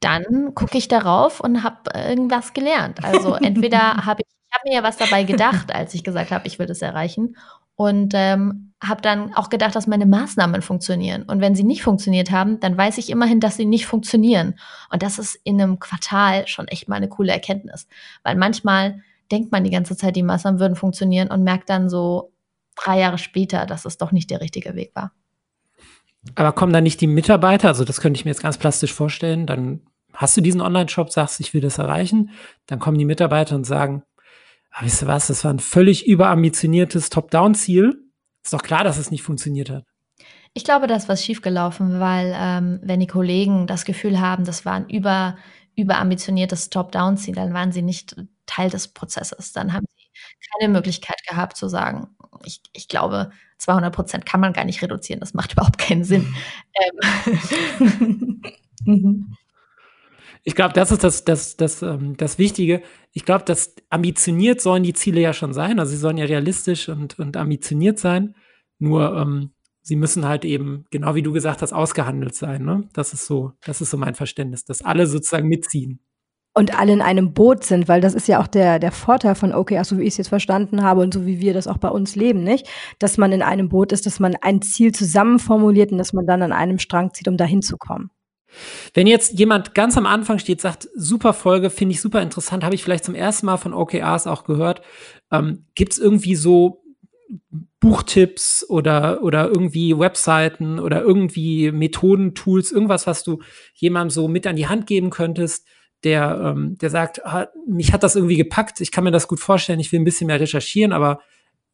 Dann 0.00 0.54
gucke 0.54 0.78
ich 0.78 0.88
darauf 0.88 1.40
und 1.40 1.62
habe 1.62 1.90
irgendwas 1.94 2.54
gelernt. 2.54 3.04
Also 3.04 3.34
entweder 3.34 3.78
habe 4.06 4.22
ich, 4.22 4.28
ich 4.48 4.54
habe 4.54 4.70
mir 4.70 4.76
ja 4.76 4.82
was 4.82 4.96
dabei 4.96 5.24
gedacht, 5.24 5.70
als 5.74 5.92
ich 5.92 6.02
gesagt 6.02 6.30
habe, 6.30 6.46
ich 6.46 6.58
will 6.58 6.66
das 6.66 6.80
erreichen. 6.80 7.36
Und 7.82 8.12
ähm, 8.14 8.72
habe 8.80 9.02
dann 9.02 9.34
auch 9.34 9.48
gedacht, 9.48 9.74
dass 9.74 9.88
meine 9.88 10.06
Maßnahmen 10.06 10.62
funktionieren. 10.62 11.24
Und 11.24 11.40
wenn 11.40 11.56
sie 11.56 11.64
nicht 11.64 11.82
funktioniert 11.82 12.30
haben, 12.30 12.60
dann 12.60 12.78
weiß 12.78 12.98
ich 12.98 13.10
immerhin, 13.10 13.40
dass 13.40 13.56
sie 13.56 13.64
nicht 13.64 13.86
funktionieren. 13.86 14.54
Und 14.92 15.02
das 15.02 15.18
ist 15.18 15.34
in 15.42 15.60
einem 15.60 15.80
Quartal 15.80 16.46
schon 16.46 16.68
echt 16.68 16.88
mal 16.88 16.94
eine 16.94 17.08
coole 17.08 17.32
Erkenntnis. 17.32 17.88
Weil 18.22 18.36
manchmal 18.36 19.02
denkt 19.32 19.50
man 19.50 19.64
die 19.64 19.70
ganze 19.70 19.96
Zeit, 19.96 20.14
die 20.14 20.22
Maßnahmen 20.22 20.60
würden 20.60 20.76
funktionieren 20.76 21.28
und 21.28 21.42
merkt 21.42 21.70
dann 21.70 21.88
so 21.88 22.30
drei 22.76 23.00
Jahre 23.00 23.18
später, 23.18 23.66
dass 23.66 23.84
es 23.84 23.98
doch 23.98 24.12
nicht 24.12 24.30
der 24.30 24.40
richtige 24.40 24.76
Weg 24.76 24.92
war. 24.94 25.10
Aber 26.36 26.52
kommen 26.52 26.72
dann 26.72 26.84
nicht 26.84 27.00
die 27.00 27.08
Mitarbeiter, 27.08 27.66
also 27.66 27.84
das 27.84 28.00
könnte 28.00 28.18
ich 28.18 28.24
mir 28.24 28.30
jetzt 28.30 28.44
ganz 28.44 28.58
plastisch 28.58 28.92
vorstellen, 28.92 29.44
dann 29.48 29.80
hast 30.12 30.36
du 30.36 30.40
diesen 30.40 30.60
Online-Shop, 30.60 31.10
sagst, 31.10 31.40
ich 31.40 31.52
will 31.52 31.60
das 31.60 31.78
erreichen, 31.78 32.30
dann 32.66 32.78
kommen 32.78 32.96
die 32.96 33.04
Mitarbeiter 33.04 33.56
und 33.56 33.64
sagen, 33.64 34.04
ah, 34.72 34.80
wisst 34.82 35.02
ihr 35.02 35.08
was, 35.08 35.28
das 35.28 35.44
war 35.44 35.52
ein 35.52 35.58
völlig 35.58 36.06
überambitioniertes 36.06 37.10
Top-Down-Ziel. 37.10 37.94
Ist 38.42 38.52
doch 38.52 38.62
klar, 38.62 38.84
dass 38.84 38.98
es 38.98 39.10
nicht 39.10 39.22
funktioniert 39.22 39.70
hat. 39.70 39.84
Ich 40.54 40.64
glaube, 40.64 40.86
da 40.86 40.96
ist 40.96 41.08
was 41.08 41.24
schiefgelaufen, 41.24 42.00
weil 42.00 42.34
ähm, 42.36 42.80
wenn 42.82 43.00
die 43.00 43.06
Kollegen 43.06 43.66
das 43.66 43.84
Gefühl 43.84 44.20
haben, 44.20 44.44
das 44.44 44.66
war 44.66 44.74
ein 44.74 44.88
über, 44.88 45.36
überambitioniertes 45.76 46.70
Top-Down-Ziel, 46.70 47.34
dann 47.34 47.54
waren 47.54 47.72
sie 47.72 47.82
nicht 47.82 48.16
Teil 48.46 48.68
des 48.68 48.88
Prozesses. 48.88 49.52
Dann 49.52 49.72
haben 49.72 49.86
sie 49.96 50.10
keine 50.58 50.72
Möglichkeit 50.72 51.22
gehabt 51.26 51.56
zu 51.56 51.68
sagen, 51.68 52.08
ich, 52.44 52.60
ich 52.72 52.88
glaube, 52.88 53.30
200 53.58 53.94
Prozent 53.94 54.26
kann 54.26 54.40
man 54.40 54.52
gar 54.52 54.64
nicht 54.64 54.82
reduzieren, 54.82 55.20
das 55.20 55.34
macht 55.34 55.52
überhaupt 55.52 55.78
keinen 55.78 56.04
Sinn. 56.04 56.34
Ähm, 57.80 58.42
Mhm. 58.84 59.36
Ich 60.44 60.54
glaube, 60.56 60.74
das 60.74 60.90
ist 60.90 61.04
das, 61.04 61.24
das, 61.24 61.56
das, 61.56 61.82
ähm, 61.82 62.16
das 62.16 62.38
Wichtige. 62.38 62.82
Ich 63.12 63.24
glaube, 63.24 63.44
dass 63.44 63.74
ambitioniert 63.90 64.60
sollen 64.60 64.82
die 64.82 64.92
Ziele 64.92 65.20
ja 65.20 65.32
schon 65.32 65.52
sein. 65.52 65.78
Also 65.78 65.92
sie 65.92 65.98
sollen 65.98 66.18
ja 66.18 66.24
realistisch 66.24 66.88
und, 66.88 67.18
und 67.18 67.36
ambitioniert 67.36 67.98
sein. 67.98 68.34
Nur 68.78 69.16
ähm, 69.16 69.52
sie 69.82 69.96
müssen 69.96 70.26
halt 70.26 70.44
eben, 70.44 70.84
genau 70.90 71.14
wie 71.14 71.22
du 71.22 71.32
gesagt 71.32 71.62
hast, 71.62 71.72
ausgehandelt 71.72 72.34
sein. 72.34 72.64
Ne? 72.64 72.88
Das 72.92 73.12
ist 73.12 73.26
so, 73.26 73.52
das 73.64 73.80
ist 73.80 73.90
so 73.90 73.96
mein 73.96 74.14
Verständnis, 74.14 74.64
dass 74.64 74.82
alle 74.82 75.06
sozusagen 75.06 75.46
mitziehen. 75.46 76.00
Und 76.54 76.78
alle 76.78 76.92
in 76.92 77.00
einem 77.00 77.32
Boot 77.32 77.64
sind, 77.64 77.88
weil 77.88 78.02
das 78.02 78.12
ist 78.12 78.28
ja 78.28 78.38
auch 78.38 78.46
der, 78.46 78.78
der 78.78 78.92
Vorteil 78.92 79.34
von 79.34 79.54
OKR, 79.54 79.84
so 79.84 79.98
wie 79.98 80.02
ich 80.02 80.08
es 80.08 80.16
jetzt 80.18 80.28
verstanden 80.28 80.82
habe 80.82 81.00
und 81.00 81.14
so 81.14 81.24
wie 81.24 81.40
wir 81.40 81.54
das 81.54 81.66
auch 81.66 81.78
bei 81.78 81.88
uns 81.88 82.14
leben, 82.14 82.44
nicht? 82.44 82.68
Dass 82.98 83.16
man 83.16 83.32
in 83.32 83.40
einem 83.40 83.70
Boot 83.70 83.90
ist, 83.90 84.04
dass 84.04 84.20
man 84.20 84.36
ein 84.42 84.60
Ziel 84.60 84.92
zusammen 84.92 85.38
formuliert 85.38 85.92
und 85.92 85.98
dass 85.98 86.12
man 86.12 86.26
dann 86.26 86.42
an 86.42 86.52
einem 86.52 86.78
Strang 86.78 87.14
zieht, 87.14 87.26
um 87.26 87.38
dahin 87.38 87.62
zu 87.62 87.78
kommen. 87.78 88.10
Wenn 88.94 89.06
jetzt 89.06 89.38
jemand 89.38 89.74
ganz 89.74 89.96
am 89.96 90.06
Anfang 90.06 90.38
steht, 90.38 90.60
sagt, 90.60 90.88
super 90.94 91.32
Folge, 91.32 91.70
finde 91.70 91.94
ich 91.94 92.00
super 92.00 92.22
interessant, 92.22 92.64
habe 92.64 92.74
ich 92.74 92.82
vielleicht 92.82 93.04
zum 93.04 93.14
ersten 93.14 93.46
Mal 93.46 93.56
von 93.56 93.74
OKRs 93.74 94.26
auch 94.26 94.44
gehört. 94.44 94.82
Ähm, 95.30 95.66
Gibt 95.74 95.92
es 95.92 95.98
irgendwie 95.98 96.34
so 96.34 96.82
Buchtipps 97.80 98.64
oder, 98.68 99.22
oder 99.22 99.48
irgendwie 99.48 99.98
Webseiten 99.98 100.78
oder 100.78 101.02
irgendwie 101.02 101.72
Methoden, 101.72 102.34
Tools, 102.34 102.70
irgendwas, 102.70 103.06
was 103.06 103.24
du 103.24 103.40
jemandem 103.74 104.10
so 104.10 104.28
mit 104.28 104.46
an 104.46 104.56
die 104.56 104.68
Hand 104.68 104.86
geben 104.86 105.10
könntest, 105.10 105.66
der, 106.04 106.40
ähm, 106.44 106.76
der 106.78 106.90
sagt, 106.90 107.24
ah, 107.24 107.48
mich 107.66 107.92
hat 107.92 108.02
das 108.02 108.16
irgendwie 108.16 108.36
gepackt, 108.36 108.80
ich 108.80 108.90
kann 108.90 109.04
mir 109.04 109.10
das 109.10 109.28
gut 109.28 109.40
vorstellen, 109.40 109.80
ich 109.80 109.92
will 109.92 110.00
ein 110.00 110.04
bisschen 110.04 110.26
mehr 110.26 110.40
recherchieren, 110.40 110.92
aber 110.92 111.20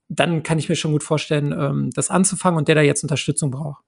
dann 0.08 0.42
kann 0.42 0.58
ich 0.58 0.68
mir 0.68 0.76
schon 0.76 0.92
gut 0.92 1.02
vorstellen, 1.02 1.52
ähm, 1.52 1.90
das 1.94 2.10
anzufangen 2.10 2.58
und 2.58 2.68
der 2.68 2.74
da 2.74 2.80
jetzt 2.82 3.02
Unterstützung 3.02 3.50
braucht. 3.50 3.82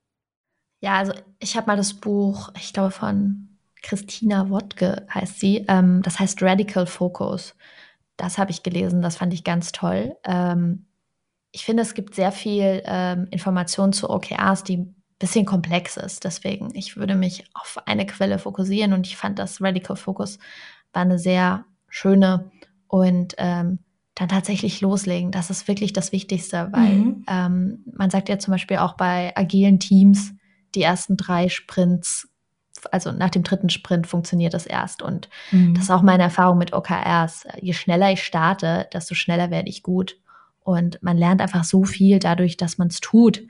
Ja, 0.80 0.96
also 0.98 1.12
ich 1.38 1.56
habe 1.56 1.66
mal 1.66 1.76
das 1.76 1.94
Buch, 1.94 2.50
ich 2.56 2.72
glaube 2.72 2.90
von 2.90 3.48
Christina 3.82 4.50
Wodke 4.50 5.06
heißt 5.12 5.40
sie, 5.40 5.64
ähm, 5.68 6.02
das 6.02 6.18
heißt 6.18 6.42
Radical 6.42 6.86
Focus. 6.86 7.54
Das 8.16 8.38
habe 8.38 8.50
ich 8.50 8.62
gelesen, 8.62 9.02
das 9.02 9.16
fand 9.16 9.32
ich 9.34 9.44
ganz 9.44 9.72
toll. 9.72 10.16
Ähm, 10.24 10.86
ich 11.52 11.64
finde, 11.64 11.82
es 11.82 11.94
gibt 11.94 12.14
sehr 12.14 12.32
viel 12.32 12.82
ähm, 12.84 13.26
Information 13.30 13.92
zu 13.92 14.10
OKRs, 14.10 14.64
die 14.64 14.78
ein 14.78 14.96
bisschen 15.18 15.46
komplex 15.46 15.96
ist. 15.96 16.24
Deswegen, 16.24 16.70
ich 16.74 16.96
würde 16.96 17.14
mich 17.14 17.44
auf 17.54 17.78
eine 17.86 18.06
Quelle 18.06 18.38
fokussieren 18.38 18.92
und 18.92 19.06
ich 19.06 19.16
fand, 19.16 19.38
das 19.38 19.60
Radical 19.62 19.96
Focus 19.96 20.38
war 20.92 21.02
eine 21.02 21.18
sehr 21.18 21.64
schöne 21.88 22.50
und 22.88 23.34
ähm, 23.38 23.80
dann 24.14 24.28
tatsächlich 24.28 24.80
loslegen. 24.80 25.32
Das 25.32 25.50
ist 25.50 25.68
wirklich 25.68 25.92
das 25.92 26.12
Wichtigste, 26.12 26.68
weil 26.72 26.98
Mhm. 26.98 27.24
ähm, 27.28 27.84
man 27.94 28.10
sagt 28.10 28.28
ja 28.28 28.38
zum 28.38 28.52
Beispiel 28.52 28.78
auch 28.78 28.94
bei 28.94 29.36
agilen 29.36 29.80
Teams, 29.80 30.34
die 30.74 30.82
ersten 30.82 31.16
drei 31.16 31.48
Sprints, 31.48 32.28
also 32.92 33.12
nach 33.12 33.30
dem 33.30 33.42
dritten 33.42 33.68
Sprint 33.70 34.06
funktioniert 34.06 34.54
das 34.54 34.66
erst. 34.66 35.02
Und 35.02 35.28
das 35.74 35.84
ist 35.84 35.90
auch 35.90 36.02
meine 36.02 36.22
Erfahrung 36.22 36.58
mit 36.58 36.72
OKRs. 36.72 37.46
Je 37.60 37.72
schneller 37.72 38.10
ich 38.12 38.22
starte, 38.22 38.88
desto 38.92 39.14
schneller 39.14 39.50
werde 39.50 39.68
ich 39.68 39.82
gut. 39.82 40.16
Und 40.62 41.02
man 41.02 41.16
lernt 41.18 41.40
einfach 41.40 41.64
so 41.64 41.84
viel 41.84 42.18
dadurch, 42.18 42.56
dass 42.56 42.78
man 42.78 42.88
es 42.88 43.00
tut. 43.00 43.42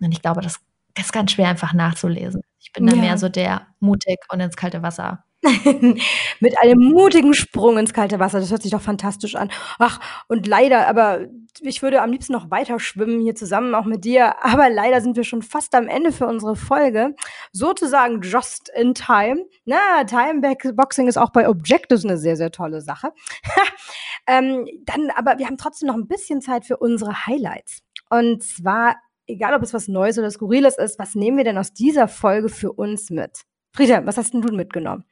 Und 0.00 0.12
ich 0.12 0.20
glaube, 0.22 0.40
das 0.40 0.60
ist 0.98 1.12
ganz 1.12 1.32
schwer 1.32 1.48
einfach 1.48 1.72
nachzulesen. 1.72 2.42
Ich 2.60 2.72
bin 2.72 2.86
da 2.86 2.94
Ja. 2.94 3.00
mehr 3.00 3.18
so 3.18 3.28
der 3.28 3.66
mutig 3.80 4.18
und 4.30 4.40
ins 4.40 4.56
kalte 4.56 4.82
Wasser. 4.82 5.24
Mit 6.40 6.58
einem 6.58 6.90
mutigen 6.90 7.34
Sprung 7.34 7.78
ins 7.78 7.92
kalte 7.92 8.18
Wasser. 8.18 8.40
Das 8.40 8.50
hört 8.50 8.62
sich 8.62 8.72
doch 8.72 8.80
fantastisch 8.80 9.36
an. 9.36 9.50
Ach, 9.78 10.00
und 10.28 10.46
leider, 10.46 10.88
aber 10.88 11.26
ich 11.60 11.82
würde 11.82 12.02
am 12.02 12.10
liebsten 12.10 12.32
noch 12.32 12.50
weiter 12.50 12.78
schwimmen 12.78 13.20
hier 13.20 13.34
zusammen, 13.34 13.74
auch 13.74 13.84
mit 13.84 14.04
dir. 14.04 14.44
Aber 14.44 14.68
leider 14.70 15.00
sind 15.00 15.16
wir 15.16 15.24
schon 15.24 15.42
fast 15.42 15.74
am 15.74 15.88
Ende 15.88 16.12
für 16.12 16.26
unsere 16.26 16.56
Folge. 16.56 17.14
Sozusagen 17.52 18.20
just 18.20 18.70
in 18.74 18.94
time. 18.94 19.46
Na, 19.64 20.04
Timeboxing 20.04 21.08
ist 21.08 21.18
auch 21.18 21.30
bei 21.30 21.48
Objectives 21.48 22.04
eine 22.04 22.18
sehr, 22.18 22.36
sehr 22.36 22.50
tolle 22.50 22.80
Sache. 22.80 23.12
ähm, 24.26 24.66
dann, 24.84 25.10
aber 25.14 25.38
wir 25.38 25.46
haben 25.46 25.58
trotzdem 25.58 25.88
noch 25.88 25.96
ein 25.96 26.08
bisschen 26.08 26.40
Zeit 26.40 26.64
für 26.64 26.76
unsere 26.76 27.26
Highlights. 27.26 27.82
Und 28.10 28.42
zwar, 28.42 28.96
egal 29.26 29.54
ob 29.54 29.62
es 29.62 29.74
was 29.74 29.88
Neues 29.88 30.18
oder 30.18 30.30
Skurriles 30.30 30.78
ist, 30.78 30.98
was 30.98 31.14
nehmen 31.14 31.36
wir 31.36 31.44
denn 31.44 31.58
aus 31.58 31.72
dieser 31.72 32.08
Folge 32.08 32.48
für 32.48 32.72
uns 32.72 33.10
mit? 33.10 33.42
Frieda, 33.74 34.06
was 34.06 34.16
hast 34.16 34.32
denn 34.32 34.42
du 34.42 34.54
mitgenommen? 34.54 35.04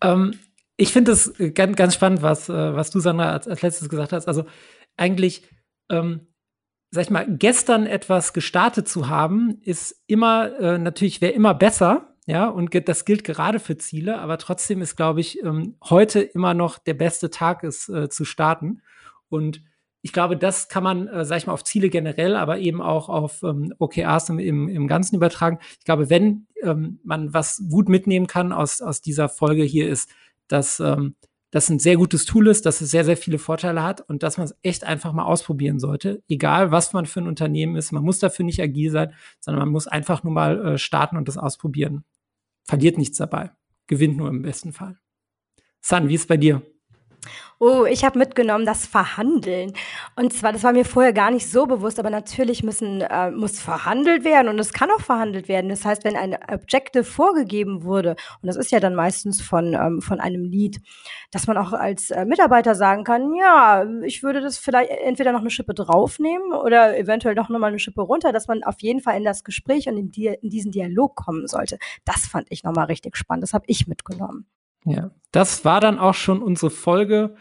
Ähm, 0.00 0.38
ich 0.76 0.92
finde 0.92 1.12
es 1.12 1.32
ganz, 1.54 1.76
ganz 1.76 1.94
spannend, 1.94 2.22
was, 2.22 2.48
äh, 2.48 2.74
was 2.74 2.90
du, 2.90 3.00
Sandra, 3.00 3.32
als, 3.32 3.46
als 3.46 3.62
letztes 3.62 3.88
gesagt 3.88 4.12
hast. 4.12 4.26
Also 4.26 4.44
eigentlich, 4.96 5.48
ähm, 5.90 6.28
sag 6.90 7.04
ich 7.04 7.10
mal, 7.10 7.26
gestern 7.28 7.86
etwas 7.86 8.32
gestartet 8.32 8.88
zu 8.88 9.08
haben, 9.08 9.60
ist 9.62 10.02
immer, 10.06 10.58
äh, 10.58 10.78
natürlich 10.78 11.20
wäre 11.20 11.32
immer 11.32 11.54
besser, 11.54 12.14
ja, 12.26 12.48
und 12.48 12.74
das 12.88 13.04
gilt 13.04 13.22
gerade 13.22 13.60
für 13.60 13.76
Ziele, 13.76 14.18
aber 14.18 14.38
trotzdem 14.38 14.80
ist, 14.80 14.96
glaube 14.96 15.20
ich, 15.20 15.42
ähm, 15.42 15.76
heute 15.84 16.20
immer 16.20 16.54
noch 16.54 16.78
der 16.78 16.94
beste 16.94 17.30
Tag, 17.30 17.64
es 17.64 17.88
äh, 17.88 18.08
zu 18.08 18.24
starten. 18.24 18.80
Und 19.28 19.62
ich 20.04 20.12
glaube, 20.12 20.36
das 20.36 20.68
kann 20.68 20.84
man, 20.84 21.08
äh, 21.08 21.24
sag 21.24 21.38
ich 21.38 21.46
mal, 21.46 21.54
auf 21.54 21.64
Ziele 21.64 21.88
generell, 21.88 22.36
aber 22.36 22.58
eben 22.58 22.82
auch 22.82 23.08
auf 23.08 23.42
ähm, 23.42 23.72
OKRs 23.78 24.28
im, 24.28 24.38
im, 24.38 24.68
im 24.68 24.86
Ganzen 24.86 25.16
übertragen. 25.16 25.58
Ich 25.78 25.84
glaube, 25.84 26.10
wenn 26.10 26.46
ähm, 26.62 27.00
man 27.02 27.32
was 27.32 27.62
gut 27.70 27.88
mitnehmen 27.88 28.26
kann 28.26 28.52
aus, 28.52 28.82
aus 28.82 29.00
dieser 29.00 29.28
Folge 29.28 29.62
hier, 29.64 29.88
ist, 29.88 30.10
dass 30.46 30.78
ähm, 30.78 31.14
das 31.50 31.70
ein 31.70 31.78
sehr 31.78 31.96
gutes 31.96 32.26
Tool 32.26 32.48
ist, 32.48 32.66
dass 32.66 32.80
es 32.80 32.90
sehr, 32.90 33.04
sehr 33.04 33.16
viele 33.16 33.38
Vorteile 33.38 33.82
hat 33.82 34.02
und 34.02 34.22
dass 34.22 34.36
man 34.36 34.44
es 34.44 34.56
echt 34.62 34.84
einfach 34.84 35.12
mal 35.12 35.24
ausprobieren 35.24 35.78
sollte. 35.78 36.22
Egal, 36.28 36.70
was 36.70 36.92
man 36.92 37.06
für 37.06 37.20
ein 37.20 37.28
Unternehmen 37.28 37.76
ist, 37.76 37.92
man 37.92 38.04
muss 38.04 38.18
dafür 38.18 38.44
nicht 38.44 38.60
agil 38.60 38.90
sein, 38.90 39.14
sondern 39.40 39.60
man 39.60 39.72
muss 39.72 39.86
einfach 39.86 40.22
nur 40.22 40.32
mal 40.32 40.66
äh, 40.66 40.78
starten 40.78 41.16
und 41.16 41.28
das 41.28 41.38
ausprobieren 41.38 42.04
verliert 42.64 42.98
nichts 42.98 43.18
dabei, 43.18 43.52
gewinnt 43.86 44.16
nur 44.16 44.28
im 44.28 44.42
besten 44.42 44.72
Fall. 44.72 44.98
San, 45.80 46.08
wie 46.08 46.14
ist 46.14 46.28
bei 46.28 46.36
dir? 46.36 46.62
Oh, 47.60 47.84
ich 47.84 48.04
habe 48.04 48.18
mitgenommen 48.18 48.66
das 48.66 48.86
Verhandeln. 48.86 49.72
Und 50.16 50.32
zwar, 50.32 50.52
das 50.52 50.62
war 50.64 50.72
mir 50.72 50.84
vorher 50.84 51.12
gar 51.12 51.30
nicht 51.30 51.50
so 51.50 51.66
bewusst, 51.66 51.98
aber 51.98 52.10
natürlich 52.10 52.62
müssen, 52.62 53.00
äh, 53.00 53.30
muss 53.30 53.60
verhandelt 53.60 54.24
werden 54.24 54.48
und 54.48 54.58
es 54.58 54.72
kann 54.72 54.90
auch 54.90 55.00
verhandelt 55.00 55.48
werden. 55.48 55.68
Das 55.68 55.84
heißt, 55.84 56.04
wenn 56.04 56.16
ein 56.16 56.36
Objective 56.50 57.04
vorgegeben 57.04 57.84
wurde, 57.84 58.16
und 58.42 58.46
das 58.46 58.56
ist 58.56 58.72
ja 58.72 58.80
dann 58.80 58.94
meistens 58.94 59.40
von, 59.40 59.74
ähm, 59.74 60.00
von 60.02 60.20
einem 60.20 60.44
Lead, 60.44 60.80
dass 61.30 61.46
man 61.46 61.56
auch 61.56 61.72
als 61.72 62.10
äh, 62.10 62.24
Mitarbeiter 62.24 62.74
sagen 62.74 63.04
kann, 63.04 63.34
ja, 63.34 63.86
ich 64.02 64.22
würde 64.22 64.40
das 64.40 64.58
vielleicht 64.58 64.90
entweder 64.90 65.32
noch 65.32 65.40
eine 65.40 65.50
Schippe 65.50 65.74
draufnehmen 65.74 66.52
oder 66.52 66.98
eventuell 66.98 67.34
noch 67.34 67.48
mal 67.48 67.62
eine 67.64 67.78
Schippe 67.78 68.02
runter, 68.02 68.32
dass 68.32 68.48
man 68.48 68.62
auf 68.64 68.80
jeden 68.80 69.00
Fall 69.00 69.16
in 69.16 69.24
das 69.24 69.44
Gespräch 69.44 69.88
und 69.88 69.96
in, 69.96 70.10
die, 70.10 70.26
in 70.26 70.50
diesen 70.50 70.72
Dialog 70.72 71.14
kommen 71.14 71.46
sollte. 71.46 71.78
Das 72.04 72.26
fand 72.26 72.46
ich 72.50 72.64
nochmal 72.64 72.86
richtig 72.86 73.16
spannend. 73.16 73.44
Das 73.44 73.54
habe 73.54 73.64
ich 73.68 73.86
mitgenommen. 73.86 74.46
Ja, 74.84 75.10
das 75.32 75.64
war 75.64 75.80
dann 75.80 75.98
auch 75.98 76.14
schon 76.14 76.42
unsere 76.42 76.70
Folge 76.70 77.34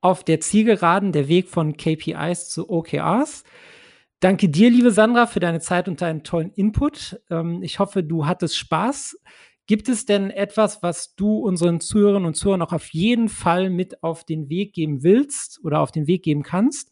auf 0.00 0.24
der 0.24 0.40
Zielgeraden, 0.40 1.12
der 1.12 1.28
Weg 1.28 1.48
von 1.48 1.76
KPIs 1.76 2.48
zu 2.48 2.70
OKRs. 2.70 3.44
Danke 4.20 4.48
dir, 4.48 4.70
liebe 4.70 4.90
Sandra, 4.90 5.26
für 5.26 5.40
deine 5.40 5.60
Zeit 5.60 5.88
und 5.88 6.00
deinen 6.00 6.22
tollen 6.22 6.52
Input. 6.52 7.20
Ähm, 7.30 7.62
ich 7.62 7.78
hoffe, 7.78 8.02
du 8.02 8.26
hattest 8.26 8.56
Spaß. 8.56 9.18
Gibt 9.66 9.88
es 9.88 10.04
denn 10.04 10.30
etwas, 10.30 10.82
was 10.82 11.14
du 11.14 11.38
unseren 11.38 11.80
Zuhörern 11.80 12.26
und 12.26 12.34
Zuhörern 12.34 12.62
auch 12.62 12.72
auf 12.72 12.88
jeden 12.92 13.28
Fall 13.28 13.70
mit 13.70 14.02
auf 14.02 14.24
den 14.24 14.48
Weg 14.48 14.74
geben 14.74 15.02
willst 15.02 15.60
oder 15.64 15.80
auf 15.80 15.92
den 15.92 16.06
Weg 16.06 16.22
geben 16.22 16.42
kannst? 16.42 16.90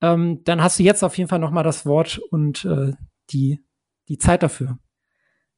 Ähm, 0.00 0.42
dann 0.44 0.62
hast 0.62 0.78
du 0.78 0.82
jetzt 0.84 1.02
auf 1.02 1.18
jeden 1.18 1.28
Fall 1.28 1.38
noch 1.38 1.50
mal 1.50 1.62
das 1.62 1.86
Wort 1.86 2.18
und 2.30 2.64
äh, 2.64 2.92
die, 3.30 3.64
die 4.08 4.18
Zeit 4.18 4.42
dafür. 4.42 4.78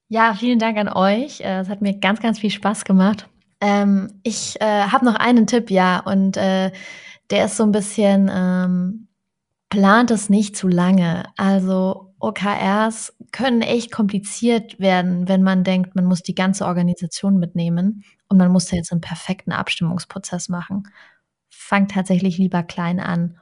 Ja, 0.09 0.35
vielen 0.35 0.59
Dank 0.59 0.79
an 0.79 0.88
euch. 0.88 1.40
Äh, 1.40 1.61
es 1.61 1.68
hat 1.68 1.83
mir 1.83 1.99
ganz, 1.99 2.20
ganz 2.20 2.38
viel 2.38 2.51
Spaß 2.51 2.85
gemacht. 2.85 3.29
Ähm, 3.61 4.21
ich 4.23 4.61
äh, 4.61 4.85
habe 4.85 5.05
noch 5.05 5.14
einen 5.14 5.47
Tipp, 5.47 5.71
ja, 5.71 6.01
und 6.01 6.37
äh, 6.37 6.73
der 7.31 7.47
ist 7.47 7.57
so 7.57 7.64
ein 7.64 7.73
bisschen, 7.73 8.31
ähm, 8.33 9.09
plant 9.69 10.11
es 10.11 10.31
nicht 10.31 10.57
zu 10.57 10.69
lange. 10.69 11.25
Also 11.37 12.14
OKRs 12.19 13.14
können 13.33 13.62
echt 13.62 13.92
kompliziert 13.92 14.79
werden, 14.79 15.29
wenn 15.29 15.42
man 15.42 15.64
denkt, 15.64 15.95
man 15.97 16.05
muss 16.07 16.23
die 16.23 16.35
ganze 16.35 16.66
Organisation 16.66 17.38
mitnehmen 17.38 18.05
und 18.29 18.38
man 18.38 18.51
muss 18.51 18.66
da 18.66 18.77
jetzt 18.77 18.92
einen 18.92 19.01
perfekten 19.01 19.53
Abstimmungsprozess 19.53 20.49
machen. 20.49 20.88
Fangt 21.51 21.92
tatsächlich 21.92 22.38
lieber 22.38 22.62
klein 22.62 23.01
an 23.01 23.38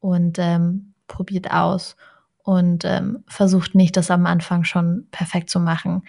und 0.00 0.38
ähm, 0.38 0.94
probiert 1.06 1.50
aus 1.50 1.96
und 2.42 2.84
ähm, 2.84 3.24
versucht 3.26 3.74
nicht, 3.74 3.96
das 3.96 4.10
am 4.10 4.26
Anfang 4.26 4.64
schon 4.64 5.06
perfekt 5.10 5.50
zu 5.50 5.60
machen, 5.60 6.02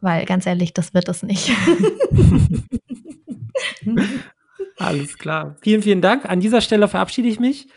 weil 0.00 0.24
ganz 0.24 0.46
ehrlich, 0.46 0.72
das 0.72 0.94
wird 0.94 1.08
es 1.08 1.22
nicht. 1.22 1.50
Alles 4.78 5.18
klar. 5.18 5.56
Vielen, 5.62 5.82
vielen 5.82 6.00
Dank. 6.00 6.24
An 6.26 6.40
dieser 6.40 6.60
Stelle 6.60 6.88
verabschiede 6.88 7.28
ich 7.28 7.38
mich. 7.40 7.68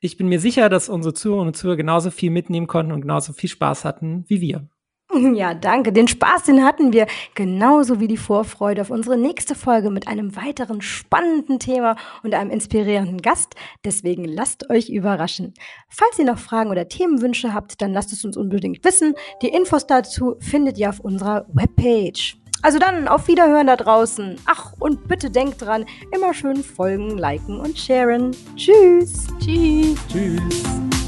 Ich 0.00 0.16
bin 0.16 0.28
mir 0.28 0.40
sicher, 0.40 0.68
dass 0.68 0.88
unsere 0.88 1.14
Zuhörerinnen 1.14 1.48
und 1.48 1.56
Zuhörer 1.56 1.76
genauso 1.76 2.10
viel 2.10 2.30
mitnehmen 2.30 2.66
konnten 2.66 2.92
und 2.92 3.02
genauso 3.02 3.32
viel 3.32 3.48
Spaß 3.48 3.84
hatten 3.84 4.24
wie 4.26 4.40
wir. 4.40 4.68
Ja, 5.34 5.54
danke. 5.54 5.92
Den 5.92 6.08
Spaß, 6.08 6.44
den 6.44 6.64
hatten 6.64 6.92
wir 6.92 7.06
genauso 7.34 8.00
wie 8.00 8.08
die 8.08 8.16
Vorfreude 8.16 8.82
auf 8.82 8.90
unsere 8.90 9.16
nächste 9.16 9.54
Folge 9.54 9.90
mit 9.90 10.08
einem 10.08 10.36
weiteren 10.36 10.80
spannenden 10.80 11.58
Thema 11.58 11.96
und 12.22 12.34
einem 12.34 12.50
inspirierenden 12.50 13.20
Gast. 13.20 13.54
Deswegen 13.84 14.24
lasst 14.24 14.70
euch 14.70 14.88
überraschen. 14.88 15.54
Falls 15.88 16.18
ihr 16.18 16.24
noch 16.24 16.38
Fragen 16.38 16.70
oder 16.70 16.88
Themenwünsche 16.88 17.54
habt, 17.54 17.80
dann 17.82 17.92
lasst 17.92 18.12
es 18.12 18.24
uns 18.24 18.36
unbedingt 18.36 18.84
wissen. 18.84 19.14
Die 19.42 19.48
Infos 19.48 19.86
dazu 19.86 20.36
findet 20.40 20.78
ihr 20.78 20.88
auf 20.88 21.00
unserer 21.00 21.46
Webpage. 21.52 22.38
Also 22.62 22.78
dann 22.78 23.08
auf 23.08 23.26
Wiederhören 23.26 23.66
da 23.66 23.76
draußen. 23.76 24.36
Ach, 24.46 24.72
und 24.78 25.08
bitte 25.08 25.30
denkt 25.30 25.60
dran, 25.60 25.84
immer 26.14 26.32
schön 26.32 26.62
folgen, 26.62 27.18
liken 27.18 27.58
und 27.58 27.76
sharen. 27.76 28.30
Tschüss. 28.56 29.26
Tschüss. 29.40 29.98
Tschüss. 30.08 31.01